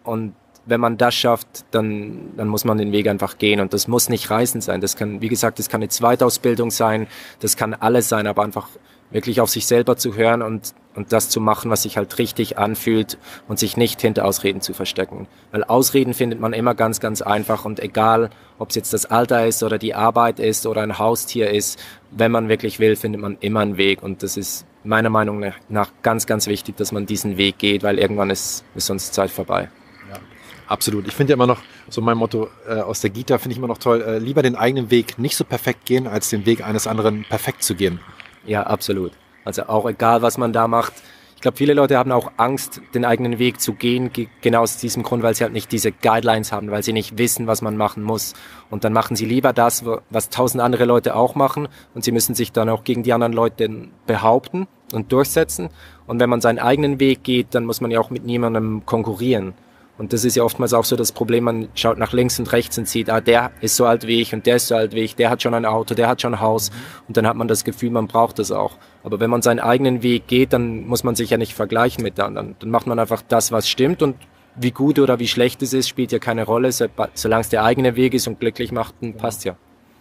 Und 0.03 0.35
wenn 0.65 0.81
man 0.81 0.97
das 0.97 1.15
schafft, 1.15 1.65
dann, 1.71 2.35
dann 2.35 2.49
muss 2.49 2.65
man 2.65 2.77
den 2.77 2.91
Weg 2.91 3.07
einfach 3.07 3.37
gehen. 3.37 3.61
Und 3.61 3.73
das 3.73 3.87
muss 3.87 4.09
nicht 4.09 4.29
Reisen 4.29 4.59
sein. 4.59 4.81
Das 4.81 4.97
kann, 4.97 5.21
wie 5.21 5.29
gesagt, 5.29 5.59
das 5.59 5.69
kann 5.69 5.81
eine 5.81 5.89
Zweitausbildung 5.89 6.71
sein. 6.71 7.07
Das 7.39 7.55
kann 7.55 7.73
alles 7.73 8.09
sein, 8.09 8.27
aber 8.27 8.43
einfach 8.43 8.67
wirklich 9.13 9.39
auf 9.39 9.49
sich 9.49 9.65
selber 9.65 9.95
zu 9.95 10.15
hören 10.15 10.41
und, 10.41 10.73
und 10.95 11.13
das 11.13 11.29
zu 11.29 11.39
machen, 11.39 11.71
was 11.71 11.83
sich 11.83 11.97
halt 11.97 12.17
richtig 12.17 12.57
anfühlt 12.57 13.17
und 13.47 13.59
sich 13.59 13.77
nicht 13.77 14.01
hinter 14.01 14.25
Ausreden 14.25 14.59
zu 14.59 14.73
verstecken. 14.73 15.27
Weil 15.51 15.63
Ausreden 15.63 16.13
findet 16.13 16.39
man 16.39 16.51
immer 16.51 16.75
ganz, 16.75 16.99
ganz 16.99 17.21
einfach 17.21 17.63
und 17.63 17.79
egal, 17.79 18.31
ob 18.59 18.69
es 18.69 18.75
jetzt 18.75 18.93
das 18.93 19.05
Alter 19.05 19.47
ist 19.47 19.63
oder 19.63 19.77
die 19.77 19.93
Arbeit 19.93 20.39
ist 20.39 20.65
oder 20.65 20.81
ein 20.81 20.97
Haustier 20.97 21.51
ist, 21.51 21.79
wenn 22.11 22.31
man 22.31 22.49
wirklich 22.49 22.79
will, 22.79 22.95
findet 22.95 23.21
man 23.21 23.37
immer 23.39 23.61
einen 23.61 23.77
Weg 23.77 24.03
und 24.03 24.23
das 24.23 24.35
ist 24.35 24.65
meiner 24.83 25.09
Meinung 25.09 25.53
nach 25.69 25.89
ganz, 26.01 26.25
ganz 26.25 26.47
wichtig, 26.47 26.75
dass 26.75 26.91
man 26.91 27.05
diesen 27.05 27.37
Weg 27.37 27.57
geht, 27.57 27.83
weil 27.83 27.99
irgendwann 27.99 28.29
ist, 28.29 28.65
ist 28.75 28.87
sonst 28.87 29.13
Zeit 29.13 29.31
vorbei. 29.31 29.69
Ja, 30.09 30.19
absolut. 30.67 31.07
Ich 31.07 31.13
finde 31.13 31.31
ja 31.31 31.35
immer 31.35 31.47
noch, 31.47 31.61
so 31.87 32.01
mein 32.01 32.17
Motto 32.17 32.49
äh, 32.67 32.81
aus 32.81 32.99
der 33.01 33.11
Gita 33.11 33.37
finde 33.37 33.53
ich 33.53 33.57
immer 33.59 33.67
noch 33.67 33.77
toll, 33.77 34.01
äh, 34.01 34.17
lieber 34.17 34.41
den 34.41 34.55
eigenen 34.55 34.91
Weg 34.91 35.17
nicht 35.17 35.37
so 35.37 35.45
perfekt 35.45 35.85
gehen, 35.85 36.07
als 36.07 36.29
den 36.29 36.45
Weg 36.45 36.65
eines 36.65 36.87
anderen 36.87 37.23
perfekt 37.23 37.63
zu 37.63 37.75
gehen. 37.75 37.99
Ja, 38.45 38.63
absolut. 38.63 39.11
Also 39.45 39.63
auch 39.63 39.87
egal, 39.87 40.21
was 40.21 40.37
man 40.37 40.53
da 40.53 40.67
macht. 40.67 40.93
Ich 41.35 41.41
glaube, 41.41 41.57
viele 41.57 41.73
Leute 41.73 41.97
haben 41.97 42.13
auch 42.13 42.31
Angst, 42.37 42.79
den 42.93 43.03
eigenen 43.03 43.37
Weg 43.37 43.59
zu 43.59 43.73
gehen, 43.73 44.11
genau 44.39 44.61
aus 44.61 44.77
diesem 44.77 45.03
Grund, 45.03 45.23
weil 45.23 45.35
sie 45.35 45.43
halt 45.43 45.51
nicht 45.51 45.73
diese 45.73 45.91
Guidelines 45.91 46.53
haben, 46.53 46.71
weil 46.71 46.83
sie 46.83 46.93
nicht 46.93 47.17
wissen, 47.17 47.47
was 47.47 47.61
man 47.61 47.75
machen 47.75 48.01
muss. 48.01 48.33
Und 48.69 48.85
dann 48.85 48.93
machen 48.93 49.17
sie 49.17 49.25
lieber 49.25 49.51
das, 49.51 49.83
was 50.09 50.29
tausend 50.29 50.63
andere 50.63 50.85
Leute 50.85 51.17
auch 51.17 51.35
machen. 51.35 51.67
Und 51.93 52.05
sie 52.05 52.13
müssen 52.13 52.33
sich 52.33 52.53
dann 52.53 52.69
auch 52.69 52.85
gegen 52.85 53.03
die 53.03 53.11
anderen 53.11 53.33
Leute 53.33 53.89
behaupten 54.07 54.67
und 54.93 55.11
durchsetzen. 55.11 55.69
Und 56.07 56.21
wenn 56.21 56.29
man 56.29 56.39
seinen 56.39 56.59
eigenen 56.59 57.01
Weg 57.01 57.23
geht, 57.23 57.47
dann 57.51 57.65
muss 57.65 57.81
man 57.81 57.91
ja 57.91 57.99
auch 57.99 58.09
mit 58.09 58.23
niemandem 58.23 58.85
konkurrieren. 58.85 59.53
Und 59.97 60.11
das 60.11 60.25
ist 60.25 60.35
ja 60.35 60.43
oftmals 60.43 60.73
auch 60.73 60.85
so 60.85 60.95
das 60.95 61.11
Problem, 61.11 61.43
man 61.43 61.69
schaut 61.75 61.99
nach 61.99 62.13
links 62.13 62.39
und 62.39 62.51
rechts 62.51 62.77
und 62.79 62.87
sieht, 62.87 63.11
ah, 63.11 63.21
der 63.21 63.51
ist 63.61 63.75
so 63.75 63.85
alt 63.85 64.07
wie 64.07 64.21
ich 64.21 64.33
und 64.33 64.45
der 64.47 64.55
ist 64.55 64.67
so 64.67 64.75
alt 64.75 64.93
wie 64.95 65.01
ich, 65.01 65.15
der 65.15 65.29
hat 65.29 65.43
schon 65.43 65.53
ein 65.53 65.65
Auto, 65.65 65.93
der 65.93 66.07
hat 66.07 66.21
schon 66.21 66.33
ein 66.33 66.39
Haus 66.39 66.71
und 67.07 67.15
dann 67.15 67.27
hat 67.27 67.35
man 67.35 67.47
das 67.47 67.63
Gefühl, 67.63 67.91
man 67.91 68.07
braucht 68.07 68.39
das 68.39 68.51
auch. 68.51 68.77
Aber 69.03 69.19
wenn 69.19 69.29
man 69.29 69.43
seinen 69.43 69.59
eigenen 69.59 70.01
Weg 70.01 70.27
geht, 70.27 70.51
dann 70.51 70.87
muss 70.87 71.03
man 71.03 71.15
sich 71.15 71.29
ja 71.29 71.37
nicht 71.37 71.53
vergleichen 71.53 72.03
mit 72.03 72.19
anderen. 72.19 72.55
Dann 72.59 72.71
macht 72.71 72.87
man 72.87 72.97
einfach 72.97 73.21
das, 73.27 73.51
was 73.51 73.69
stimmt 73.69 74.01
und 74.01 74.15
wie 74.55 74.71
gut 74.71 74.97
oder 74.97 75.19
wie 75.19 75.27
schlecht 75.27 75.61
es 75.61 75.73
ist, 75.73 75.89
spielt 75.89 76.11
ja 76.11 76.19
keine 76.19 76.43
Rolle. 76.43 76.71
Solange 76.71 77.41
es 77.41 77.49
der 77.49 77.63
eigene 77.63 77.95
Weg 77.95 78.15
ist 78.15 78.27
und 78.27 78.39
glücklich 78.39 78.71
macht, 78.71 78.95
dann 79.01 79.13
passt 79.13 79.45
ja. 79.45 79.55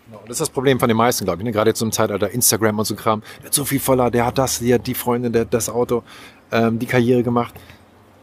Genau, 0.06 0.22
das 0.22 0.36
ist 0.36 0.40
das 0.40 0.50
Problem 0.50 0.80
von 0.80 0.88
den 0.88 0.96
meisten, 0.96 1.24
glaube 1.24 1.40
ich. 1.40 1.44
Ne? 1.44 1.52
Gerade 1.52 1.70
jetzt 1.70 1.82
im 1.82 1.92
Zeitalter 1.92 2.30
Instagram 2.30 2.78
und 2.78 2.84
so 2.86 2.94
Kram. 2.94 3.22
Der 3.40 3.46
hat 3.46 3.54
so 3.54 3.64
viel 3.64 3.80
voller, 3.80 4.10
der 4.10 4.26
hat 4.26 4.38
das, 4.38 4.58
der 4.58 4.74
hat 4.76 4.86
die 4.86 4.94
Freundin, 4.94 5.32
der 5.32 5.42
hat 5.42 5.54
das 5.54 5.68
Auto, 5.68 6.02
ähm, 6.50 6.78
die 6.78 6.86
Karriere 6.86 7.22
gemacht 7.22 7.54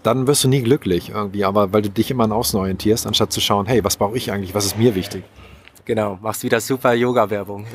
dann 0.10 0.26
wirst 0.26 0.44
du 0.44 0.48
nie 0.48 0.62
glücklich 0.62 1.10
irgendwie, 1.10 1.46
aber 1.46 1.72
weil 1.72 1.84
du 1.84 1.90
dich 1.90 2.10
immer 2.10 2.24
an 2.24 2.32
Außen 2.32 2.60
orientierst, 2.60 3.06
anstatt 3.06 3.32
zu 3.32 3.42
schauen, 3.42 3.68
hey, 3.68 3.84
was 3.84 3.98
brauche 3.98 4.18
ich 4.18 4.32
eigentlich, 4.32 4.56
was 4.56 4.66
ist 4.66 4.78
mir 4.78 4.96
wichtig? 4.96 5.24
Genau, 5.86 6.18
machst 6.22 6.44
wieder 6.44 6.60
super 6.62 6.94
Yoga-Werbung. 6.94 7.66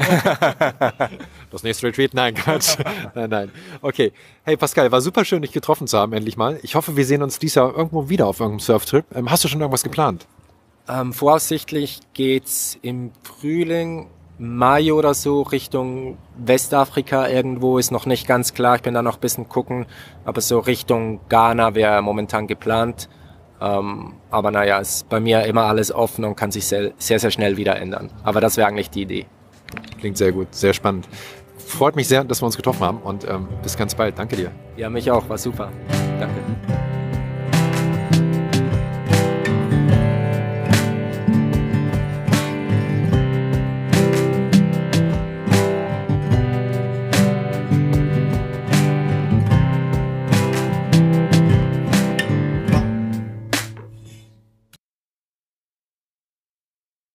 das 1.51 1.63
nächste 1.63 1.87
Retreat? 1.87 2.15
Nein, 2.15 2.35
Quatsch. 2.35 2.77
nein, 3.15 3.31
nein. 3.31 3.53
Okay. 3.83 4.13
Hey 4.45 4.57
Pascal, 4.57 4.91
war 4.93 5.01
super 5.01 5.25
schön, 5.25 5.43
dich 5.43 5.53
getroffen 5.53 5.87
zu 5.87 5.99
haben, 5.99 6.13
endlich 6.13 6.37
mal. 6.37 6.59
Ich 6.63 6.75
hoffe, 6.75 6.97
wir 6.97 7.05
sehen 7.05 7.23
uns 7.23 7.39
dieses 7.39 7.57
Jahr 7.57 7.77
irgendwo 7.77 8.09
wieder 8.09 8.27
auf 8.27 8.41
irgendeinem 8.41 8.61
Surftrip. 8.61 9.05
Ähm, 9.15 9.31
hast 9.31 9.45
du 9.45 9.49
schon 9.49 9.61
irgendwas 9.61 9.83
geplant? 9.83 10.27
Ähm, 10.89 11.13
voraussichtlich 11.13 12.01
geht's 12.13 12.79
im 12.83 13.13
Frühling 13.23 14.11
Mai 14.39 14.93
oder 14.93 15.15
so 15.15 15.43
Richtung 15.43 16.19
Westafrika 16.37 17.29
irgendwo 17.29 17.79
ist 17.79 17.93
noch 17.93 18.07
nicht 18.07 18.27
ganz 18.27 18.53
klar. 18.55 18.77
Ich 18.77 18.83
bin 18.83 18.95
da 18.95 19.03
noch 19.03 19.15
ein 19.15 19.21
bisschen 19.21 19.49
gucken, 19.49 19.87
aber 20.25 20.41
so 20.41 20.59
Richtung 20.59 21.21
Ghana 21.29 21.75
wäre 21.75 22.03
momentan 22.03 22.47
geplant. 22.47 23.09
Ähm, 23.61 24.15
aber 24.31 24.51
naja, 24.51 24.79
ist 24.79 25.09
bei 25.09 25.21
mir 25.21 25.45
immer 25.45 25.63
alles 25.65 25.93
offen 25.93 26.25
und 26.25 26.37
kann 26.37 26.51
sich 26.51 26.67
sehr, 26.67 26.93
sehr, 26.99 27.21
sehr 27.21 27.31
schnell 27.31 27.57
wieder 27.57 27.77
ändern. 27.77 28.11
Aber 28.25 28.41
das 28.41 28.57
wäre 28.57 28.67
eigentlich 28.67 28.91
die 28.91 29.03
Idee. 29.03 29.27
Klingt 30.01 30.17
sehr 30.17 30.33
gut, 30.33 30.55
sehr 30.55 30.73
spannend. 30.73 31.09
Freut 31.57 31.97
mich 31.97 32.09
sehr, 32.09 32.25
dass 32.25 32.43
wir 32.43 32.47
uns 32.47 32.57
getroffen 32.57 32.81
haben 32.81 32.99
und 32.99 33.27
ähm, 33.29 33.49
bis 33.63 33.77
ganz 33.77 33.95
bald. 33.95 34.19
Danke 34.19 34.37
dir. 34.37 34.51
Ja, 34.77 34.91
mich 34.91 35.11
auch, 35.11 35.29
war 35.29 35.39
super. 35.39 35.71